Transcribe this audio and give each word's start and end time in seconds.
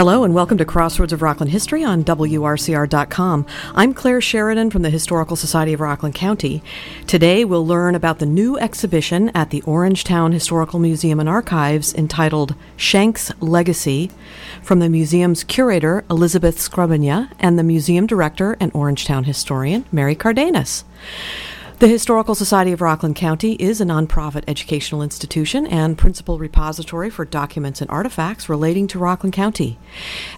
Hello 0.00 0.24
and 0.24 0.32
welcome 0.32 0.56
to 0.56 0.64
Crossroads 0.64 1.12
of 1.12 1.20
Rockland 1.20 1.52
History 1.52 1.84
on 1.84 2.04
WRCR.com. 2.04 3.44
I'm 3.74 3.92
Claire 3.92 4.22
Sheridan 4.22 4.70
from 4.70 4.80
the 4.80 4.88
Historical 4.88 5.36
Society 5.36 5.74
of 5.74 5.80
Rockland 5.80 6.14
County. 6.14 6.62
Today 7.06 7.44
we'll 7.44 7.66
learn 7.66 7.94
about 7.94 8.18
the 8.18 8.24
new 8.24 8.58
exhibition 8.58 9.28
at 9.34 9.50
the 9.50 9.60
Orangetown 9.60 10.32
Historical 10.32 10.78
Museum 10.78 11.20
and 11.20 11.28
Archives 11.28 11.94
entitled 11.94 12.54
Shanks 12.78 13.30
Legacy 13.40 14.10
from 14.62 14.78
the 14.78 14.88
museum's 14.88 15.44
curator 15.44 16.02
Elizabeth 16.08 16.56
Skrabonja 16.56 17.30
and 17.38 17.58
the 17.58 17.62
museum 17.62 18.06
director 18.06 18.56
and 18.58 18.72
Orangetown 18.72 19.26
historian 19.26 19.84
Mary 19.92 20.14
Cardenas. 20.14 20.82
The 21.80 21.88
Historical 21.88 22.34
Society 22.34 22.72
of 22.72 22.82
Rockland 22.82 23.16
County 23.16 23.54
is 23.54 23.80
a 23.80 23.86
nonprofit 23.86 24.44
educational 24.46 25.00
institution 25.00 25.66
and 25.66 25.96
principal 25.96 26.38
repository 26.38 27.08
for 27.08 27.24
documents 27.24 27.80
and 27.80 27.90
artifacts 27.90 28.50
relating 28.50 28.86
to 28.88 28.98
Rockland 28.98 29.32
County. 29.32 29.78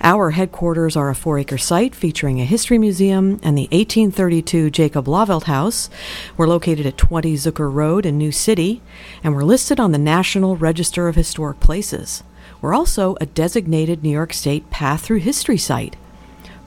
Our 0.02 0.30
headquarters 0.30 0.94
are 0.94 1.10
a 1.10 1.16
four 1.16 1.40
acre 1.40 1.58
site 1.58 1.96
featuring 1.96 2.40
a 2.40 2.44
history 2.44 2.78
museum 2.78 3.40
and 3.42 3.58
the 3.58 3.66
1832 3.72 4.70
Jacob 4.70 5.06
Blauvelt 5.06 5.42
House. 5.46 5.90
We're 6.36 6.46
located 6.46 6.86
at 6.86 6.96
20 6.96 7.34
Zukor 7.34 7.74
Road 7.74 8.06
in 8.06 8.16
New 8.16 8.30
City, 8.30 8.80
and 9.24 9.34
we're 9.34 9.42
listed 9.42 9.80
on 9.80 9.90
the 9.90 9.98
National 9.98 10.56
Register 10.56 11.08
of 11.08 11.16
Historic 11.16 11.58
Places. 11.58 12.22
We're 12.60 12.72
also 12.72 13.16
a 13.20 13.26
designated 13.26 14.04
New 14.04 14.10
York 14.10 14.32
State 14.32 14.70
Path 14.70 15.00
Through 15.00 15.18
History 15.18 15.58
site. 15.58 15.96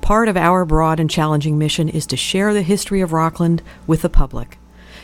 Part 0.01 0.27
of 0.27 0.35
our 0.35 0.65
broad 0.65 0.99
and 0.99 1.09
challenging 1.09 1.57
mission 1.57 1.87
is 1.87 2.05
to 2.07 2.17
share 2.17 2.53
the 2.53 2.61
history 2.61 2.99
of 2.99 3.13
Rockland 3.13 3.63
with 3.87 4.01
the 4.01 4.09
public 4.09 4.57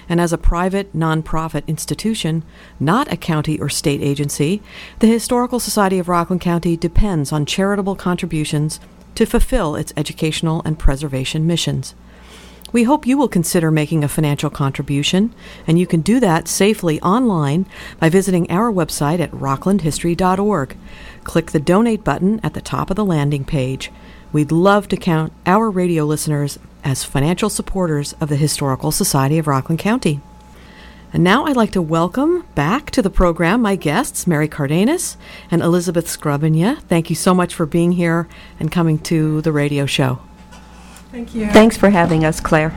and 0.09 0.19
as 0.19 0.33
a 0.33 0.37
private 0.37 0.95
nonprofit 0.95 1.65
institution, 1.67 2.43
not 2.79 3.11
a 3.11 3.17
county 3.17 3.59
or 3.59 3.69
state 3.69 4.01
agency, 4.01 4.61
the 4.99 5.07
Historical 5.07 5.59
Society 5.59 5.99
of 5.99 6.09
Rockland 6.09 6.41
County 6.41 6.77
depends 6.77 7.31
on 7.31 7.45
charitable 7.45 7.95
contributions 7.95 8.79
to 9.15 9.25
fulfill 9.25 9.75
its 9.75 9.93
educational 9.97 10.61
and 10.65 10.79
preservation 10.79 11.45
missions. 11.45 11.95
We 12.71 12.83
hope 12.83 13.05
you 13.05 13.17
will 13.17 13.27
consider 13.27 13.69
making 13.69 14.03
a 14.03 14.07
financial 14.07 14.49
contribution, 14.49 15.33
and 15.67 15.77
you 15.77 15.85
can 15.85 15.99
do 15.99 16.21
that 16.21 16.47
safely 16.47 17.01
online 17.01 17.65
by 17.99 18.07
visiting 18.07 18.49
our 18.49 18.71
website 18.71 19.19
at 19.19 19.31
rocklandhistory.org. 19.31 20.77
Click 21.25 21.51
the 21.51 21.59
donate 21.59 22.03
button 22.03 22.39
at 22.43 22.53
the 22.53 22.61
top 22.61 22.89
of 22.89 22.95
the 22.95 23.03
landing 23.03 23.43
page. 23.43 23.91
We'd 24.31 24.51
love 24.51 24.87
to 24.87 24.97
count 24.97 25.33
our 25.45 25.69
radio 25.69 26.05
listeners 26.05 26.57
as 26.85 27.03
financial 27.03 27.49
supporters 27.49 28.13
of 28.21 28.29
the 28.29 28.37
Historical 28.37 28.91
Society 28.91 29.37
of 29.37 29.47
Rockland 29.47 29.79
County. 29.79 30.21
And 31.11 31.21
now 31.21 31.45
I'd 31.45 31.57
like 31.57 31.71
to 31.71 31.81
welcome 31.81 32.45
back 32.55 32.91
to 32.91 33.01
the 33.01 33.09
program 33.09 33.61
my 33.61 33.75
guests, 33.75 34.25
Mary 34.25 34.47
Cardenas 34.47 35.17
and 35.51 35.61
Elizabeth 35.61 36.07
Skrabonja. 36.07 36.81
Thank 36.83 37.09
you 37.09 37.15
so 37.17 37.33
much 37.33 37.53
for 37.53 37.65
being 37.65 37.91
here 37.91 38.29
and 38.57 38.71
coming 38.71 38.97
to 38.99 39.41
the 39.41 39.51
radio 39.51 39.85
show. 39.85 40.19
Thank 41.11 41.35
you. 41.35 41.47
Thanks 41.47 41.75
for 41.75 41.89
having 41.89 42.23
us, 42.23 42.39
Claire. 42.39 42.69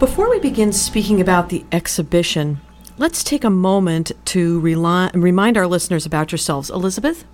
Before 0.00 0.28
we 0.28 0.40
begin 0.40 0.72
speaking 0.72 1.20
about 1.20 1.50
the 1.50 1.64
exhibition, 1.70 2.60
let's 2.98 3.22
take 3.22 3.44
a 3.44 3.50
moment 3.50 4.10
to 4.26 4.60
reli- 4.60 5.12
remind 5.14 5.56
our 5.56 5.68
listeners 5.68 6.04
about 6.04 6.32
yourselves. 6.32 6.68
Elizabeth? 6.68 7.24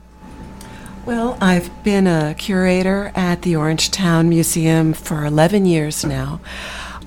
Well, 1.05 1.37
I've 1.41 1.83
been 1.83 2.07
a 2.07 2.33
curator 2.39 3.11
at 3.17 3.43
the 3.43 3.55
Orangetown 3.55 4.29
Museum 4.29 4.93
for 4.93 5.25
11 5.25 5.67
years 5.67 6.05
now. 6.05 6.41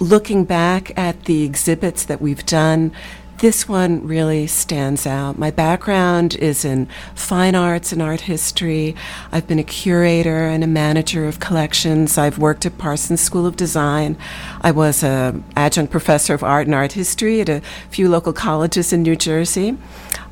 Looking 0.01 0.43
back 0.43 0.91
at 0.97 1.23
the 1.23 1.43
exhibits 1.43 2.03
that 2.03 2.19
we've 2.19 2.45
done, 2.45 2.91
this 3.39 3.67
one 3.67 4.05
really 4.07 4.47
stands 4.47 5.05
out. 5.05 5.37
My 5.37 5.51
background 5.51 6.35
is 6.35 6.63
in 6.63 6.87
fine 7.15 7.55
arts 7.55 7.91
and 7.91 8.01
art 8.01 8.21
history. 8.21 8.95
I've 9.31 9.47
been 9.47 9.59
a 9.59 9.63
curator 9.63 10.45
and 10.45 10.63
a 10.63 10.67
manager 10.67 11.27
of 11.27 11.39
collections. 11.39 12.17
I've 12.17 12.37
worked 12.37 12.65
at 12.65 12.77
Parsons 12.77 13.21
School 13.21 13.45
of 13.45 13.55
Design. 13.55 14.17
I 14.61 14.71
was 14.71 15.03
an 15.03 15.43
adjunct 15.55 15.91
professor 15.91 16.33
of 16.33 16.43
art 16.43 16.67
and 16.67 16.75
art 16.75 16.93
history 16.93 17.41
at 17.41 17.49
a 17.49 17.61
few 17.89 18.09
local 18.09 18.33
colleges 18.33 18.93
in 18.93 19.03
New 19.03 19.15
Jersey. 19.15 19.77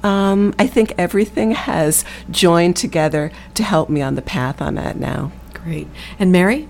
Um, 0.02 0.54
I 0.58 0.68
think 0.68 0.94
everything 0.98 1.52
has 1.52 2.06
joined 2.32 2.76
together 2.76 3.32
to 3.56 3.64
help 3.64 3.90
me 3.90 4.02
on 4.02 4.16
the 4.16 4.22
path 4.22 4.62
I'm 4.62 4.78
at 4.78 4.98
now. 4.98 5.32
Great. 5.54 5.88
And 6.20 6.32
Mary? 6.32 6.68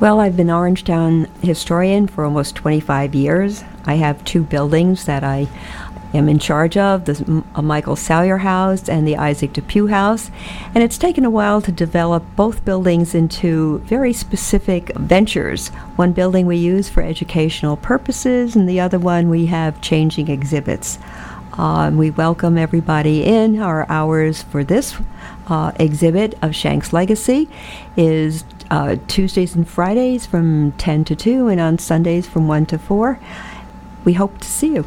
Well, 0.00 0.20
I've 0.20 0.36
been 0.36 0.48
Orangetown 0.48 1.28
historian 1.42 2.06
for 2.06 2.24
almost 2.24 2.56
25 2.56 3.14
years. 3.14 3.62
I 3.84 3.94
have 3.94 4.24
two 4.24 4.42
buildings 4.42 5.04
that 5.04 5.22
I 5.22 5.48
am 6.14 6.28
in 6.28 6.38
charge 6.38 6.76
of 6.76 7.04
the 7.04 7.44
Michael 7.60 7.96
Salyer 7.96 8.38
House 8.38 8.88
and 8.88 9.06
the 9.06 9.16
Isaac 9.16 9.52
Depew 9.52 9.86
House. 9.86 10.30
And 10.74 10.82
it's 10.82 10.98
taken 10.98 11.24
a 11.24 11.30
while 11.30 11.60
to 11.62 11.72
develop 11.72 12.24
both 12.36 12.64
buildings 12.64 13.14
into 13.14 13.78
very 13.78 14.12
specific 14.12 14.94
ventures. 14.96 15.68
One 15.96 16.12
building 16.12 16.46
we 16.46 16.56
use 16.56 16.88
for 16.88 17.02
educational 17.02 17.76
purposes, 17.76 18.56
and 18.56 18.68
the 18.68 18.80
other 18.80 18.98
one 18.98 19.28
we 19.28 19.46
have 19.46 19.80
changing 19.80 20.28
exhibits. 20.28 20.98
Uh, 21.54 21.90
we 21.92 22.10
welcome 22.10 22.56
everybody 22.56 23.24
in. 23.24 23.60
Our 23.60 23.86
hours 23.90 24.42
for 24.42 24.64
this 24.64 24.96
uh, 25.48 25.72
exhibit 25.76 26.34
of 26.40 26.54
Shank's 26.54 26.92
Legacy 26.92 27.48
is 27.96 28.44
uh, 28.72 28.96
Tuesdays 29.06 29.54
and 29.54 29.68
Fridays 29.68 30.24
from 30.24 30.72
10 30.72 31.04
to 31.04 31.14
2, 31.14 31.48
and 31.48 31.60
on 31.60 31.76
Sundays 31.76 32.26
from 32.26 32.48
1 32.48 32.64
to 32.66 32.78
4. 32.78 33.20
We 34.06 34.14
hope 34.14 34.38
to 34.38 34.48
see 34.48 34.74
you. 34.74 34.86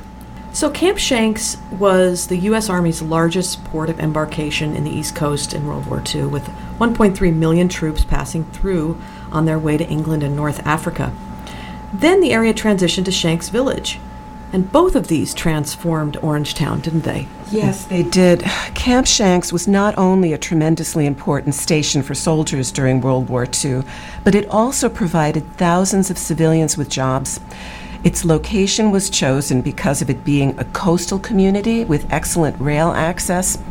So, 0.54 0.72
Camp 0.72 0.98
Shanks 0.98 1.58
was 1.72 2.28
the 2.28 2.38
U.S. 2.50 2.68
Army's 2.68 3.04
largest 3.04 3.64
port 3.66 3.92
of 3.92 4.00
embarkation 4.00 4.76
in 4.76 4.86
the 4.86 4.90
East 4.90 5.16
Coast 5.16 5.54
in 5.54 5.68
World 5.68 5.86
War 5.86 6.02
II, 6.04 6.26
with 6.26 6.48
1.3 6.80 7.34
million 7.36 7.70
troops 7.70 8.04
passing 8.04 8.46
through 8.46 9.00
on 9.32 9.46
their 9.46 9.60
way 9.60 9.78
to 9.78 9.88
England 9.88 10.24
and 10.24 10.36
North 10.36 10.66
Africa. 10.66 11.14
Then 11.94 12.22
the 12.22 12.34
area 12.34 12.56
transitioned 12.56 13.06
to 13.06 13.12
Shanks 13.12 13.50
Village, 13.50 14.00
and 14.56 14.72
both 14.72 14.96
of 14.96 15.10
these 15.10 15.34
transformed 15.34 16.16
Orangetown, 16.22 16.82
didn't 16.82 17.02
they? 17.02 17.28
Yes, 17.52 17.84
they 17.88 18.04
did. 18.04 18.40
Camp 18.74 19.06
Shanks 19.06 19.52
was 19.52 19.68
not 19.68 19.98
only 19.98 20.32
a 20.32 20.38
tremendously 20.38 21.06
important 21.06 21.56
station 21.56 22.02
for 22.02 22.16
soldiers 22.16 22.72
during 22.72 23.02
World 23.02 23.28
War 23.28 23.46
II, 23.46 23.84
but 24.24 24.34
it 24.34 24.48
also 24.48 24.88
provided 24.88 25.46
thousands 25.58 26.10
of 26.10 26.18
civilians 26.18 26.78
with 26.78 26.88
jobs. 26.88 27.42
Its 28.06 28.24
location 28.24 28.92
was 28.92 29.10
chosen 29.10 29.62
because 29.62 30.02
of 30.02 30.10
it 30.10 30.24
being 30.24 30.58
a 30.58 30.64
coastal 30.64 31.20
community 31.20 31.84
with 31.84 32.10
excellent 32.10 32.58
rail 32.58 32.92
access. 32.92 33.62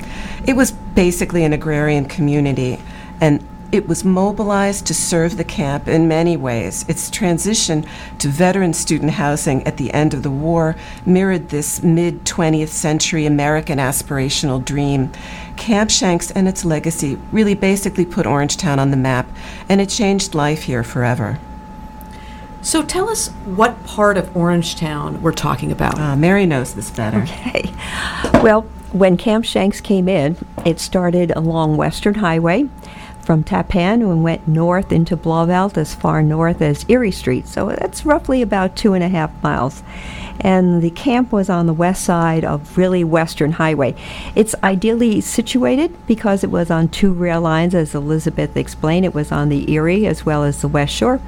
It 0.47 0.55
was 0.55 0.73
basically 0.73 1.45
an 1.45 1.55
agrarian 1.55 2.05
community, 2.05 2.79
and 3.23 3.43
it 3.73 3.89
was 3.89 4.05
mobilized 4.05 4.87
to 4.87 4.95
serve 4.95 5.37
the 5.37 5.45
camp 5.45 5.89
in 5.89 6.09
many 6.09 6.37
ways. 6.37 6.85
Its 6.89 7.11
transition 7.11 7.85
to 8.19 8.29
veteran 8.29 8.73
student 8.73 9.13
housing 9.13 9.67
at 9.67 9.77
the 9.77 9.93
end 9.93 10.15
of 10.15 10.23
the 10.23 10.31
war 10.31 10.77
mirrored 11.05 11.49
this 11.49 11.83
mid 11.83 12.25
20th 12.25 12.69
century 12.69 13.27
American 13.27 13.79
aspirational 13.79 14.65
dream. 14.65 15.11
Camp 15.57 15.91
Shanks 15.91 16.31
and 16.31 16.49
its 16.49 16.65
legacy 16.65 17.19
really 17.33 17.55
basically 17.55 18.05
put 18.05 18.27
Orangetown 18.27 18.79
on 18.79 18.91
the 18.91 18.97
map, 18.97 19.29
and 19.69 19.81
it 19.81 19.89
changed 19.89 20.35
life 20.35 20.65
here 20.65 20.83
forever. 20.83 21.39
So 22.63 22.83
tell 22.83 23.11
us 23.11 23.29
what 23.45 23.85
part 23.85 24.17
of 24.17 24.27
Orangetown 24.31 25.21
we're 25.21 25.33
talking 25.33 25.71
about. 25.71 25.99
Uh, 25.99 26.17
Mary 26.17 26.47
knows 26.47 26.75
this 26.75 26.91
better. 26.91 27.19
Okay. 27.23 27.71
Well, 28.43 28.63
when 28.93 29.17
Camp 29.17 29.45
Shanks 29.45 29.81
came 29.81 30.09
in, 30.09 30.37
it 30.65 30.79
started 30.79 31.33
along 31.33 31.77
Western 31.77 32.15
Highway 32.15 32.69
from 33.25 33.43
Tappan 33.43 34.03
and 34.03 34.23
went 34.23 34.47
north 34.47 34.93
into 34.93 35.17
Blauvelt 35.17 35.77
as 35.77 35.95
far 35.95 36.23
north 36.23 36.61
as 36.61 36.85
Erie 36.89 37.11
Street. 37.11 37.47
So 37.47 37.69
that's 37.69 38.05
roughly 38.05 38.43
about 38.43 38.77
two 38.77 38.95
and 38.95 39.03
a 39.03 39.09
half 39.09 39.31
miles. 39.43 39.83
And 40.41 40.83
the 40.83 40.91
camp 40.91 41.31
was 41.33 41.49
on 41.49 41.67
the 41.67 41.73
west 41.73 42.05
side 42.05 42.45
of 42.45 42.77
really 42.77 43.05
Western 43.05 43.53
Highway. 43.53 43.95
It's 44.35 44.55
ideally 44.65 45.21
situated 45.21 45.97
because 46.07 46.43
it 46.43 46.51
was 46.51 46.71
on 46.71 46.89
two 46.89 47.13
rail 47.13 47.41
lines, 47.41 47.75
as 47.75 47.95
Elizabeth 47.95 48.57
explained. 48.57 49.07
It 49.07 49.15
was 49.15 49.31
on 49.31 49.49
the 49.49 49.71
Erie 49.71 50.07
as 50.07 50.27
well 50.27 50.43
as 50.43 50.61
the 50.61 50.69
West 50.69 50.93
Shore. 50.93 51.21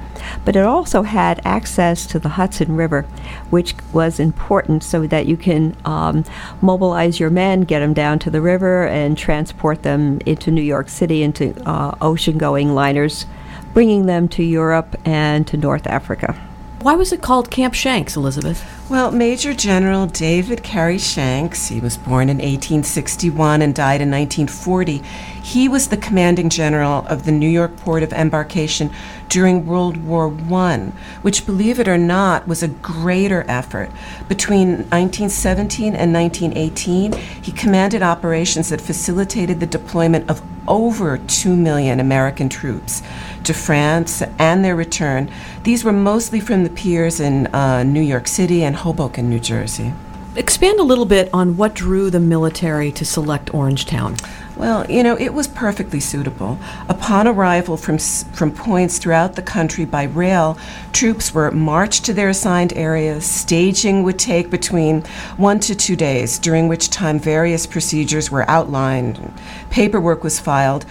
But 0.43 0.55
it 0.55 0.63
also 0.63 1.03
had 1.03 1.41
access 1.45 2.05
to 2.07 2.19
the 2.19 2.29
Hudson 2.29 2.75
River, 2.75 3.03
which 3.49 3.75
was 3.93 4.19
important 4.19 4.83
so 4.83 5.07
that 5.07 5.25
you 5.25 5.37
can 5.37 5.75
um, 5.85 6.25
mobilize 6.61 7.19
your 7.19 7.29
men, 7.29 7.61
get 7.61 7.79
them 7.79 7.93
down 7.93 8.19
to 8.19 8.29
the 8.29 8.41
river, 8.41 8.87
and 8.87 9.17
transport 9.17 9.83
them 9.83 10.19
into 10.25 10.51
New 10.51 10.61
York 10.61 10.89
City 10.89 11.23
into 11.23 11.55
uh, 11.65 11.86
Uh, 11.87 11.95
ocean 12.01 12.37
going 12.37 12.75
liners, 12.75 13.25
bringing 13.73 14.07
them 14.07 14.27
to 14.27 14.43
Europe 14.43 14.97
and 15.05 15.47
to 15.47 15.55
North 15.55 15.87
Africa. 15.87 16.33
Why 16.81 16.95
was 16.95 17.13
it 17.13 17.21
called 17.21 17.49
Camp 17.49 17.73
Shanks, 17.73 18.17
Elizabeth? 18.17 18.61
Well, 18.89 19.11
Major 19.11 19.53
General 19.53 20.07
David 20.07 20.63
Carey 20.63 20.97
Shanks, 20.97 21.67
he 21.67 21.81
was 21.81 21.97
born 21.97 22.29
in 22.29 22.37
1861 22.37 23.61
and 23.61 23.75
died 23.75 23.99
in 23.99 24.09
1940. 24.09 24.99
He 25.43 25.67
was 25.67 25.89
the 25.89 25.97
commanding 25.97 26.49
general 26.49 27.05
of 27.07 27.25
the 27.25 27.33
New 27.33 27.49
York 27.49 27.75
Port 27.75 28.01
of 28.01 28.13
Embarkation 28.13 28.89
during 29.27 29.65
World 29.65 29.97
War 29.97 30.33
I, 30.53 30.93
which, 31.21 31.45
believe 31.45 31.81
it 31.81 31.89
or 31.89 31.97
not, 31.97 32.47
was 32.47 32.63
a 32.63 32.69
greater 32.69 33.43
effort. 33.49 33.91
Between 34.29 34.69
1917 34.89 35.93
and 35.93 36.13
1918, 36.13 37.11
he 37.11 37.51
commanded 37.51 38.01
operations 38.01 38.69
that 38.69 38.79
facilitated 38.79 39.59
the 39.59 39.65
deployment 39.65 40.29
of 40.29 40.41
over 40.67 41.17
2 41.17 41.55
million 41.55 41.99
American 41.99 42.49
troops 42.49 43.01
to 43.43 43.53
France 43.53 44.21
and 44.37 44.63
their 44.63 44.75
return. 44.75 45.31
These 45.63 45.83
were 45.83 45.93
mostly 45.93 46.39
from 46.39 46.63
the 46.63 46.69
piers 46.69 47.19
in 47.19 47.47
uh, 47.47 47.83
New 47.83 48.01
York 48.01 48.27
City 48.27 48.63
and 48.63 48.75
Hoboken, 48.77 49.29
New 49.29 49.39
Jersey. 49.39 49.93
Expand 50.35 50.79
a 50.79 50.83
little 50.83 51.05
bit 51.05 51.31
on 51.33 51.57
what 51.57 51.73
drew 51.73 52.11
the 52.11 52.19
military 52.19 52.91
to 52.91 53.03
select 53.03 53.51
Orangetown. 53.51 54.21
Well, 54.55 54.89
you 54.89 55.01
know, 55.01 55.17
it 55.17 55.33
was 55.33 55.47
perfectly 55.47 55.99
suitable. 55.99 56.59
Upon 56.89 57.27
arrival 57.27 57.75
from, 57.75 57.97
from 57.97 58.51
points 58.51 58.99
throughout 58.99 59.35
the 59.35 59.41
country 59.41 59.85
by 59.85 60.03
rail, 60.03 60.57
troops 60.93 61.33
were 61.33 61.49
marched 61.49 62.05
to 62.05 62.13
their 62.13 62.29
assigned 62.29 62.73
areas. 62.73 63.25
Staging 63.25 64.03
would 64.03 64.19
take 64.19 64.51
between 64.51 65.01
one 65.37 65.59
to 65.61 65.73
two 65.73 65.95
days, 65.95 66.37
during 66.37 66.67
which 66.67 66.91
time 66.91 67.19
various 67.19 67.65
procedures 67.65 68.29
were 68.29 68.47
outlined, 68.47 69.33
paperwork 69.71 70.23
was 70.23 70.39
filed. 70.39 70.85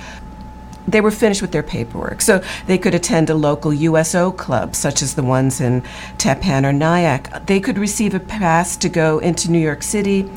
They 0.88 1.00
were 1.00 1.10
finished 1.10 1.42
with 1.42 1.52
their 1.52 1.62
paperwork, 1.62 2.20
so 2.20 2.42
they 2.66 2.78
could 2.78 2.94
attend 2.94 3.28
a 3.30 3.34
local 3.34 3.72
USO 3.72 4.30
club, 4.32 4.74
such 4.74 5.02
as 5.02 5.14
the 5.14 5.22
ones 5.22 5.60
in 5.60 5.82
Tappan 6.18 6.64
or 6.64 6.72
Nyack. 6.72 7.46
They 7.46 7.60
could 7.60 7.78
receive 7.78 8.14
a 8.14 8.20
pass 8.20 8.76
to 8.78 8.88
go 8.88 9.18
into 9.18 9.50
New 9.50 9.58
York 9.58 9.82
City 9.82 10.30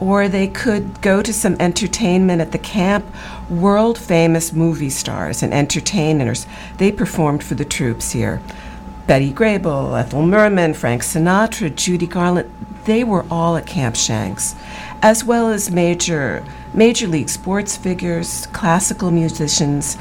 or 0.00 0.28
they 0.28 0.48
could 0.48 1.00
go 1.00 1.22
to 1.22 1.32
some 1.32 1.56
entertainment 1.60 2.40
at 2.40 2.52
the 2.52 2.58
camp. 2.58 3.06
World 3.48 3.96
famous 3.98 4.52
movie 4.52 4.90
stars 4.90 5.42
and 5.42 5.54
entertainers, 5.54 6.46
they 6.78 6.90
performed 6.90 7.42
for 7.42 7.54
the 7.54 7.64
troops 7.64 8.12
here. 8.12 8.40
Betty 9.06 9.32
Grable, 9.32 9.98
Ethel 9.98 10.22
Merman, 10.22 10.72
Frank 10.72 11.02
Sinatra, 11.02 11.74
Judy 11.74 12.06
Garland, 12.06 12.50
they 12.84 13.04
were 13.04 13.26
all 13.30 13.56
at 13.56 13.66
Camp 13.66 13.96
Shanks, 13.96 14.54
as 15.02 15.24
well 15.24 15.48
as 15.48 15.70
major 15.70 16.44
major 16.72 17.06
league 17.06 17.28
sports 17.28 17.76
figures, 17.76 18.46
classical 18.46 19.10
musicians. 19.10 19.96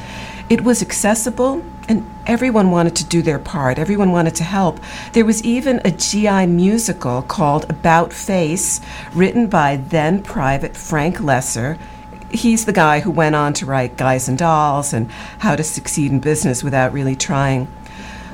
It 0.49 0.61
was 0.61 0.81
accessible 0.81 1.63
and 1.87 2.09
everyone 2.25 2.71
wanted 2.71 2.95
to 2.97 3.05
do 3.05 3.21
their 3.21 3.39
part. 3.39 3.77
Everyone 3.77 4.11
wanted 4.11 4.35
to 4.35 4.43
help. 4.43 4.79
There 5.11 5.25
was 5.25 5.43
even 5.43 5.81
a 5.83 5.91
GI 5.91 6.47
musical 6.47 7.21
called 7.21 7.69
About 7.69 8.13
Face, 8.13 8.79
written 9.13 9.47
by 9.47 9.77
then 9.77 10.23
Private 10.23 10.75
Frank 10.75 11.17
Loesser. 11.17 11.77
He's 12.31 12.65
the 12.65 12.73
guy 12.73 13.01
who 13.01 13.11
went 13.11 13.35
on 13.35 13.53
to 13.53 13.65
write 13.65 13.97
Guys 13.97 14.27
and 14.27 14.37
Dolls 14.37 14.93
and 14.93 15.11
How 15.39 15.55
to 15.55 15.63
Succeed 15.63 16.11
in 16.11 16.19
Business 16.19 16.63
Without 16.63 16.93
Really 16.93 17.15
Trying. 17.15 17.67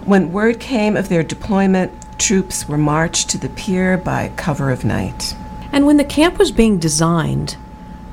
When 0.06 0.32
word 0.32 0.60
came 0.60 0.98
of 0.98 1.10
their 1.10 1.24
deployment, 1.24 1.92
troops 2.20 2.68
were 2.68 2.78
marched 2.78 3.30
to 3.30 3.38
the 3.38 3.50
pier 3.50 3.98
by 3.98 4.32
cover 4.36 4.72
of 4.72 4.84
night. 4.84 5.36
And 5.72 5.86
when 5.86 5.98
the 5.98 6.04
camp 6.04 6.40
was 6.40 6.52
being 6.52 6.80
designed, 6.80 7.58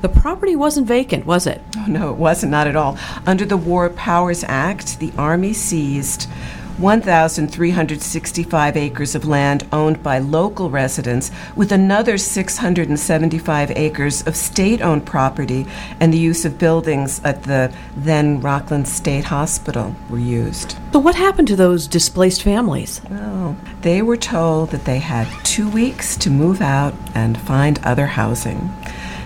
the 0.01 0.09
property 0.09 0.55
wasn't 0.55 0.87
vacant, 0.87 1.25
was 1.25 1.47
it? 1.47 1.61
Oh, 1.75 1.85
no, 1.87 2.11
it 2.11 2.17
wasn't, 2.17 2.51
not 2.51 2.67
at 2.67 2.75
all. 2.75 2.97
Under 3.25 3.45
the 3.45 3.57
War 3.57 3.89
Powers 3.89 4.43
Act, 4.47 4.99
the 4.99 5.11
Army 5.17 5.53
seized 5.53 6.29
1,365 6.77 8.77
acres 8.77 9.15
of 9.15 9.25
land 9.25 9.67
owned 9.71 10.03
by 10.03 10.19
local 10.19 10.69
residents, 10.69 11.31
with 11.55 11.71
another 11.71 12.17
675 12.17 13.71
acres 13.71 14.25
of 14.27 14.35
state 14.35 14.81
owned 14.81 15.05
property, 15.05 15.65
and 15.99 16.13
the 16.13 16.19
use 16.19 16.45
of 16.45 16.59
buildings 16.59 17.19
at 17.23 17.43
the 17.43 17.73
then 17.95 18.39
Rockland 18.41 18.87
State 18.87 19.25
Hospital 19.25 19.95
were 20.09 20.19
used. 20.19 20.77
So, 20.93 20.99
what 20.99 21.15
happened 21.15 21.47
to 21.47 21.55
those 21.55 21.87
displaced 21.87 22.43
families? 22.43 23.01
Well, 23.09 23.57
they 23.81 24.01
were 24.01 24.17
told 24.17 24.71
that 24.71 24.85
they 24.85 24.99
had 24.99 25.27
two 25.43 25.69
weeks 25.69 26.15
to 26.17 26.29
move 26.29 26.61
out 26.61 26.93
and 27.15 27.39
find 27.39 27.79
other 27.79 28.07
housing. 28.07 28.71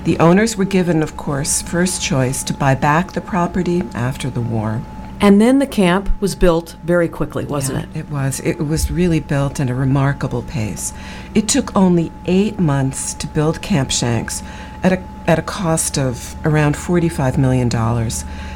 The 0.03 0.19
owners 0.19 0.57
were 0.57 0.65
given, 0.65 1.03
of 1.03 1.15
course, 1.15 1.61
first 1.61 2.01
choice 2.01 2.43
to 2.45 2.53
buy 2.53 2.75
back 2.75 3.11
the 3.11 3.21
property 3.21 3.83
after 3.93 4.29
the 4.29 4.41
war. 4.41 4.81
And 5.21 5.39
then 5.39 5.59
the 5.59 5.67
camp 5.67 6.09
was 6.19 6.33
built 6.33 6.75
very 6.83 7.07
quickly, 7.07 7.45
wasn't 7.45 7.77
Yeah, 7.77 7.99
it? 7.99 8.05
It 8.05 8.09
was. 8.09 8.39
It 8.39 8.57
was 8.57 8.89
really 8.89 9.19
built 9.19 9.59
at 9.59 9.69
a 9.69 9.75
remarkable 9.75 10.41
pace. 10.41 10.93
It 11.35 11.47
took 11.47 11.75
only 11.75 12.11
eight 12.25 12.59
months 12.59 13.13
to 13.13 13.27
build 13.27 13.61
Camp 13.61 13.91
Shanks 13.91 14.41
at 14.81 14.93
a, 14.93 15.03
at 15.27 15.37
a 15.37 15.43
cost 15.43 15.99
of 15.99 16.35
around 16.43 16.73
$45 16.73 17.37
million. 17.37 17.69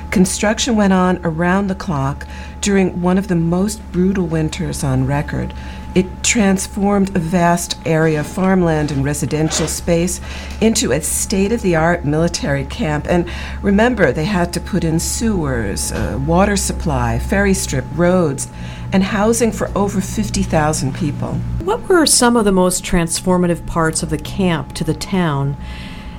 Construction 0.10 0.76
went 0.76 0.92
on 0.92 1.20
around 1.24 1.68
the 1.68 1.76
clock 1.76 2.26
during 2.62 3.00
one 3.00 3.20
of 3.20 3.28
the 3.28 3.36
most 3.36 3.80
brutal 3.92 4.26
winters 4.26 4.84
on 4.84 5.06
record. 5.06 5.54
It 5.96 6.26
transformed 6.26 7.16
a 7.16 7.20
vast 7.20 7.78
area 7.86 8.20
of 8.20 8.28
farmland 8.28 8.92
and 8.92 9.06
residential 9.06 9.66
space 9.66 10.20
into 10.60 10.92
a 10.92 11.00
state 11.00 11.54
of 11.54 11.62
the 11.62 11.78
art 11.78 12.04
military 12.04 12.66
camp. 12.66 13.08
And 13.10 13.30
remember, 13.62 14.12
they 14.12 14.26
had 14.26 14.52
to 14.54 14.60
put 14.60 14.84
in 14.84 15.00
sewers, 15.00 15.94
uh, 15.94 16.20
water 16.28 16.58
supply, 16.58 17.18
ferry 17.18 17.54
strip, 17.54 17.86
roads, 17.96 18.50
and 18.92 19.04
housing 19.04 19.54
for 19.54 19.72
over 19.74 20.02
50,000 20.02 20.94
people. 20.94 21.36
What 21.64 21.88
were 21.88 22.06
some 22.06 22.36
of 22.36 22.44
the 22.44 22.52
most 22.52 22.84
transformative 22.84 23.66
parts 23.66 24.04
of 24.04 24.10
the 24.10 24.18
camp 24.18 24.74
to 24.74 24.84
the 24.84 24.94
town, 24.94 25.56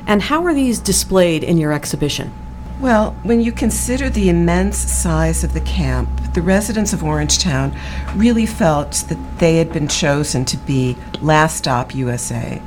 and 0.06 0.22
how 0.22 0.42
are 0.44 0.54
these 0.54 0.78
displayed 0.78 1.44
in 1.44 1.58
your 1.58 1.74
exhibition? 1.74 2.32
Well, 2.80 3.14
when 3.22 3.40
you 3.42 3.52
consider 3.52 4.08
the 4.08 4.28
immense 4.30 4.76
size 4.76 5.44
of 5.44 5.54
the 5.54 5.60
camp, 5.60 6.08
the 6.36 6.42
residents 6.42 6.92
of 6.92 7.00
Orangetown 7.00 7.74
really 8.14 8.44
felt 8.44 8.92
that 9.08 9.38
they 9.38 9.56
had 9.56 9.72
been 9.72 9.88
chosen 9.88 10.44
to 10.44 10.58
be 10.58 10.94
Last 11.22 11.56
Stop 11.56 11.94
USA. 11.94 12.60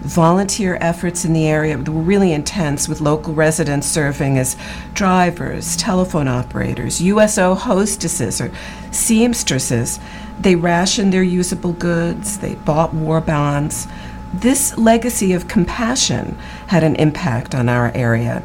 Volunteer 0.00 0.76
efforts 0.82 1.24
in 1.24 1.32
the 1.32 1.48
area 1.48 1.78
were 1.78 2.02
really 2.02 2.32
intense, 2.32 2.86
with 2.86 3.00
local 3.00 3.32
residents 3.32 3.86
serving 3.86 4.36
as 4.36 4.58
drivers, 4.92 5.74
telephone 5.74 6.28
operators, 6.28 7.00
USO 7.00 7.54
hostesses, 7.54 8.42
or 8.42 8.52
seamstresses. 8.90 9.98
They 10.38 10.54
rationed 10.54 11.10
their 11.10 11.22
usable 11.22 11.72
goods, 11.72 12.40
they 12.40 12.56
bought 12.56 12.92
war 12.92 13.22
bonds. 13.22 13.88
This 14.34 14.76
legacy 14.76 15.32
of 15.32 15.48
compassion 15.48 16.36
had 16.66 16.84
an 16.84 16.96
impact 16.96 17.54
on 17.54 17.70
our 17.70 17.90
area. 17.94 18.42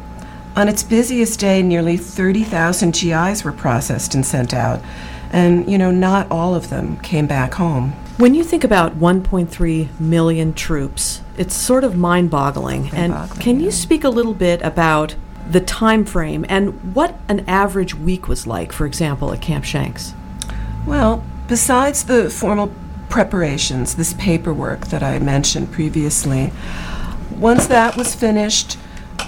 On 0.56 0.68
its 0.68 0.82
busiest 0.82 1.38
day, 1.38 1.62
nearly 1.62 1.96
30,000 1.96 2.92
GIs 2.92 3.44
were 3.44 3.52
processed 3.52 4.14
and 4.14 4.26
sent 4.26 4.52
out, 4.52 4.80
and 5.32 5.70
you 5.70 5.78
know, 5.78 5.90
not 5.90 6.30
all 6.30 6.54
of 6.54 6.70
them 6.70 6.98
came 6.98 7.26
back 7.26 7.54
home. 7.54 7.92
When 8.16 8.34
you 8.34 8.44
think 8.44 8.64
about 8.64 8.98
1.3 8.98 10.00
million 10.00 10.52
troops, 10.52 11.22
it's 11.38 11.54
sort 11.54 11.84
of 11.84 11.96
mind-boggling. 11.96 12.90
and 12.92 13.14
can 13.40 13.60
you 13.60 13.70
speak 13.70 14.04
a 14.04 14.10
little 14.10 14.34
bit 14.34 14.60
about 14.62 15.14
the 15.48 15.60
time 15.60 16.04
frame 16.04 16.44
and 16.48 16.94
what 16.94 17.18
an 17.28 17.40
average 17.48 17.94
week 17.94 18.28
was 18.28 18.46
like, 18.46 18.72
for 18.72 18.86
example, 18.86 19.32
at 19.32 19.40
Camp 19.40 19.64
Shanks? 19.64 20.14
Well, 20.86 21.24
besides 21.48 22.04
the 22.04 22.28
formal 22.28 22.72
preparations, 23.08 23.94
this 23.94 24.14
paperwork 24.14 24.88
that 24.88 25.02
I 25.02 25.18
mentioned 25.18 25.72
previously, 25.72 26.52
once 27.30 27.66
that 27.68 27.96
was 27.96 28.14
finished, 28.14 28.76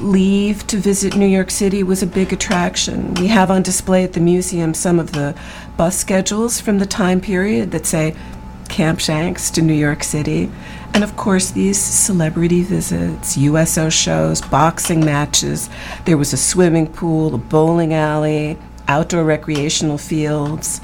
leave 0.00 0.66
to 0.68 0.76
visit 0.76 1.16
New 1.16 1.26
York 1.26 1.50
City 1.50 1.82
was 1.82 2.02
a 2.02 2.06
big 2.06 2.32
attraction. 2.32 3.14
We 3.14 3.28
have 3.28 3.50
on 3.50 3.62
display 3.62 4.04
at 4.04 4.12
the 4.12 4.20
museum 4.20 4.74
some 4.74 4.98
of 4.98 5.12
the 5.12 5.34
bus 5.76 5.98
schedules 5.98 6.60
from 6.60 6.78
the 6.78 6.86
time 6.86 7.20
period 7.20 7.70
that 7.72 7.86
say 7.86 8.14
Camp 8.68 9.00
Shanks 9.00 9.50
to 9.50 9.62
New 9.62 9.74
York 9.74 10.02
City. 10.02 10.50
And 10.94 11.04
of 11.04 11.16
course, 11.16 11.50
these 11.50 11.80
celebrity 11.80 12.62
visits, 12.62 13.36
USO 13.36 13.88
shows, 13.88 14.40
boxing 14.40 15.04
matches. 15.04 15.68
There 16.04 16.18
was 16.18 16.32
a 16.32 16.36
swimming 16.36 16.86
pool, 16.86 17.34
a 17.34 17.38
bowling 17.38 17.94
alley, 17.94 18.58
outdoor 18.88 19.24
recreational 19.24 19.98
fields. 19.98 20.80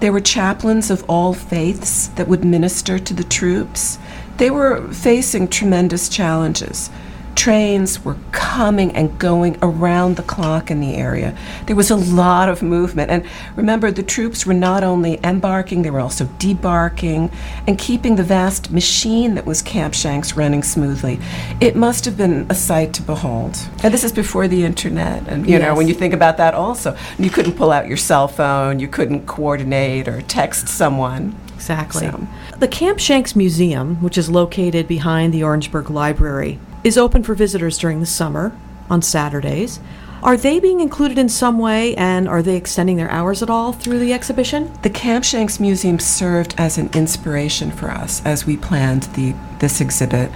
There 0.00 0.12
were 0.12 0.20
chaplains 0.20 0.90
of 0.90 1.04
all 1.08 1.32
faiths 1.34 2.08
that 2.08 2.28
would 2.28 2.44
minister 2.44 2.98
to 2.98 3.14
the 3.14 3.24
troops. 3.24 3.98
They 4.36 4.50
were 4.50 4.92
facing 4.92 5.48
tremendous 5.48 6.08
challenges. 6.08 6.90
Trains 7.34 8.04
were 8.04 8.16
coming 8.32 8.92
and 8.92 9.18
going 9.18 9.58
around 9.60 10.16
the 10.16 10.22
clock 10.22 10.70
in 10.70 10.80
the 10.80 10.94
area. 10.94 11.36
There 11.66 11.76
was 11.76 11.90
a 11.90 11.96
lot 11.96 12.48
of 12.48 12.62
movement. 12.62 13.10
And 13.10 13.24
remember, 13.56 13.90
the 13.90 14.02
troops 14.02 14.46
were 14.46 14.54
not 14.54 14.84
only 14.84 15.18
embarking, 15.24 15.82
they 15.82 15.90
were 15.90 16.00
also 16.00 16.24
debarking 16.38 17.32
and 17.66 17.78
keeping 17.78 18.16
the 18.16 18.22
vast 18.22 18.70
machine 18.70 19.34
that 19.34 19.44
was 19.46 19.62
Camp 19.62 19.94
Shanks 19.94 20.36
running 20.36 20.62
smoothly. 20.62 21.18
It 21.60 21.76
must 21.76 22.04
have 22.04 22.16
been 22.16 22.46
a 22.48 22.54
sight 22.54 22.94
to 22.94 23.02
behold. 23.02 23.56
And 23.82 23.92
this 23.92 24.04
is 24.04 24.12
before 24.12 24.48
the 24.48 24.64
internet. 24.64 25.26
And, 25.28 25.48
you 25.48 25.58
know, 25.58 25.74
when 25.74 25.88
you 25.88 25.94
think 25.94 26.14
about 26.14 26.36
that 26.36 26.54
also, 26.54 26.96
you 27.18 27.30
couldn't 27.30 27.54
pull 27.54 27.72
out 27.72 27.88
your 27.88 27.96
cell 27.96 28.28
phone, 28.28 28.78
you 28.78 28.88
couldn't 28.88 29.26
coordinate 29.26 30.08
or 30.08 30.22
text 30.22 30.68
someone. 30.68 31.34
Exactly. 31.54 32.08
So- 32.08 32.26
The 32.58 32.68
Camp 32.68 32.98
Shanks 32.98 33.34
Museum, 33.34 33.96
which 34.02 34.16
is 34.16 34.30
located 34.30 34.86
behind 34.86 35.32
the 35.34 35.42
Orangeburg 35.42 35.90
Library, 35.90 36.58
is 36.84 36.96
open 36.98 37.22
for 37.22 37.34
visitors 37.34 37.78
during 37.78 38.00
the 38.00 38.06
summer 38.06 38.56
on 38.88 39.02
Saturdays. 39.02 39.80
Are 40.22 40.36
they 40.38 40.58
being 40.58 40.80
included 40.80 41.18
in 41.18 41.28
some 41.28 41.58
way, 41.58 41.94
and 41.96 42.26
are 42.26 42.42
they 42.42 42.56
extending 42.56 42.96
their 42.96 43.10
hours 43.10 43.42
at 43.42 43.50
all 43.50 43.74
through 43.74 43.98
the 43.98 44.14
exhibition? 44.14 44.72
The 44.82 44.88
Camp 44.88 45.22
Shanks 45.22 45.60
Museum 45.60 45.98
served 45.98 46.54
as 46.56 46.78
an 46.78 46.88
inspiration 46.94 47.70
for 47.70 47.90
us 47.90 48.24
as 48.24 48.46
we 48.46 48.56
planned 48.56 49.02
the, 49.14 49.34
this 49.58 49.82
exhibit. 49.82 50.30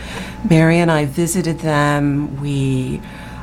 Mary 0.48 0.78
and 0.78 0.90
I 0.90 1.06
visited 1.06 1.60
them. 1.60 2.38
We 2.40 3.00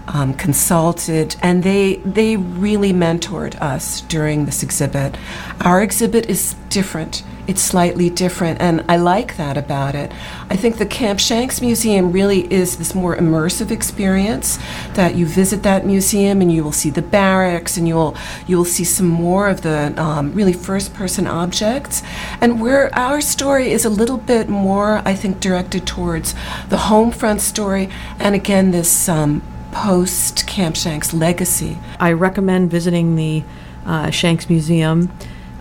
um, 0.08 0.36
consulted, 0.36 1.36
and 1.42 1.64
they 1.64 1.96
they 1.98 2.38
really 2.38 2.94
mentored 2.94 3.60
us 3.60 4.02
during 4.02 4.46
this 4.46 4.62
exhibit. 4.62 5.18
Our 5.62 5.82
exhibit 5.82 6.28
is 6.30 6.56
different. 6.70 7.24
It's 7.48 7.62
slightly 7.62 8.10
different, 8.10 8.60
and 8.60 8.84
I 8.90 8.98
like 8.98 9.38
that 9.38 9.58
about 9.58 9.94
it. 9.96 10.12
I 10.50 10.56
think 10.56 10.78
the 10.78 10.86
Camp 10.86 11.20
Shanks 11.20 11.62
Museum 11.62 12.12
really 12.12 12.52
is 12.52 12.78
this 12.78 12.96
more 12.96 13.16
immersive 13.16 13.72
experience 13.72 14.58
that 14.94 15.16
you 15.16 15.26
visit 15.26 15.62
that 15.64 15.86
museum 15.86 16.42
and 16.42 16.52
you 16.52 16.64
will 16.64 16.72
see 16.72 16.90
the 16.90 17.02
barracks 17.02 17.78
and 17.78 17.88
you'll 17.88 18.16
you 18.48 18.58
will 18.58 18.66
see 18.66 18.84
some 18.84 19.08
more 19.08 19.48
of 19.48 19.62
the 19.62 19.94
um, 20.02 20.34
really 20.34 20.54
first-person 20.54 21.28
objects, 21.28 22.02
and 22.42 22.60
where 22.60 22.94
our 22.98 23.22
story 23.22 23.72
is 23.72 23.86
a 23.86 23.90
little 23.90 24.18
bit 24.18 24.50
more, 24.50 25.02
I 25.06 25.16
think, 25.16 25.40
directed 25.40 25.86
towards 25.86 26.34
the 26.70 26.78
home 26.78 27.12
front 27.12 27.42
story, 27.42 27.90
and 28.20 28.36
again 28.36 28.72
this. 28.72 29.08
Um, 29.10 29.42
post 29.72 30.48
Camp 30.48 30.74
Shanks 30.74 31.14
legacy. 31.14 31.78
I 32.00 32.14
recommend 32.14 32.72
visiting 32.72 33.18
the 33.18 33.44
uh, 33.86 34.10
Shanks 34.10 34.50
Museum, 34.50 35.12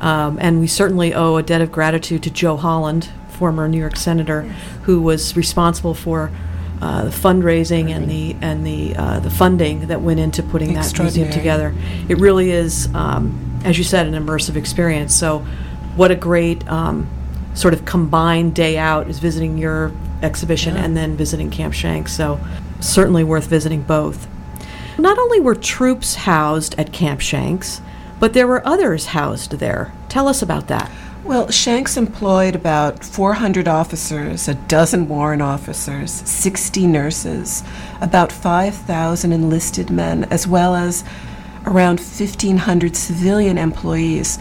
um, 0.00 0.38
and 0.40 0.60
we 0.60 0.66
certainly 0.66 1.14
owe 1.14 1.36
a 1.36 1.42
debt 1.42 1.60
of 1.60 1.70
gratitude 1.72 2.22
to 2.24 2.30
Joe 2.30 2.56
Holland, 2.56 3.08
former 3.28 3.68
New 3.68 3.78
York 3.78 3.96
senator, 3.96 4.42
who 4.84 5.00
was 5.00 5.36
responsible 5.36 5.94
for. 5.94 6.30
Uh, 6.82 7.04
the 7.04 7.10
fundraising 7.10 7.90
and 7.94 8.10
the 8.10 8.36
and 8.42 8.66
the 8.66 8.94
uh, 8.96 9.18
the 9.20 9.30
funding 9.30 9.86
that 9.86 10.02
went 10.02 10.20
into 10.20 10.42
putting 10.42 10.74
that 10.74 10.98
museum 10.98 11.30
together. 11.30 11.72
It 12.08 12.18
really 12.18 12.50
is, 12.50 12.92
um, 12.94 13.60
as 13.64 13.78
you 13.78 13.84
said, 13.84 14.06
an 14.06 14.12
immersive 14.12 14.56
experience. 14.56 15.14
So, 15.14 15.38
what 15.96 16.10
a 16.10 16.16
great 16.16 16.68
um, 16.68 17.08
sort 17.54 17.72
of 17.72 17.86
combined 17.86 18.54
day 18.54 18.76
out 18.76 19.08
is 19.08 19.18
visiting 19.18 19.56
your 19.56 19.92
exhibition 20.20 20.74
Yeah. 20.74 20.84
and 20.84 20.96
then 20.96 21.16
visiting 21.16 21.48
Camp 21.48 21.72
Shanks. 21.72 22.12
So, 22.12 22.38
certainly 22.80 23.24
worth 23.24 23.46
visiting 23.46 23.82
both. 23.82 24.26
Not 24.98 25.16
only 25.16 25.40
were 25.40 25.54
troops 25.54 26.16
housed 26.16 26.74
at 26.78 26.92
Camp 26.92 27.20
Shanks, 27.20 27.80
but 28.20 28.32
there 28.32 28.46
were 28.46 28.66
others 28.66 29.06
housed 29.06 29.52
there. 29.52 29.92
Tell 30.08 30.28
us 30.28 30.42
about 30.42 30.68
that. 30.68 30.90
Well, 31.24 31.50
Shanks 31.50 31.96
employed 31.96 32.54
about 32.54 33.02
400 33.02 33.66
officers, 33.66 34.46
a 34.46 34.54
dozen 34.54 35.08
warrant 35.08 35.40
officers, 35.40 36.12
60 36.12 36.86
nurses, 36.86 37.62
about 38.02 38.30
5,000 38.30 39.32
enlisted 39.32 39.90
men, 39.90 40.24
as 40.24 40.46
well 40.46 40.74
as 40.74 41.02
around 41.64 41.98
1,500 41.98 42.94
civilian 42.94 43.56
employees. 43.56 44.38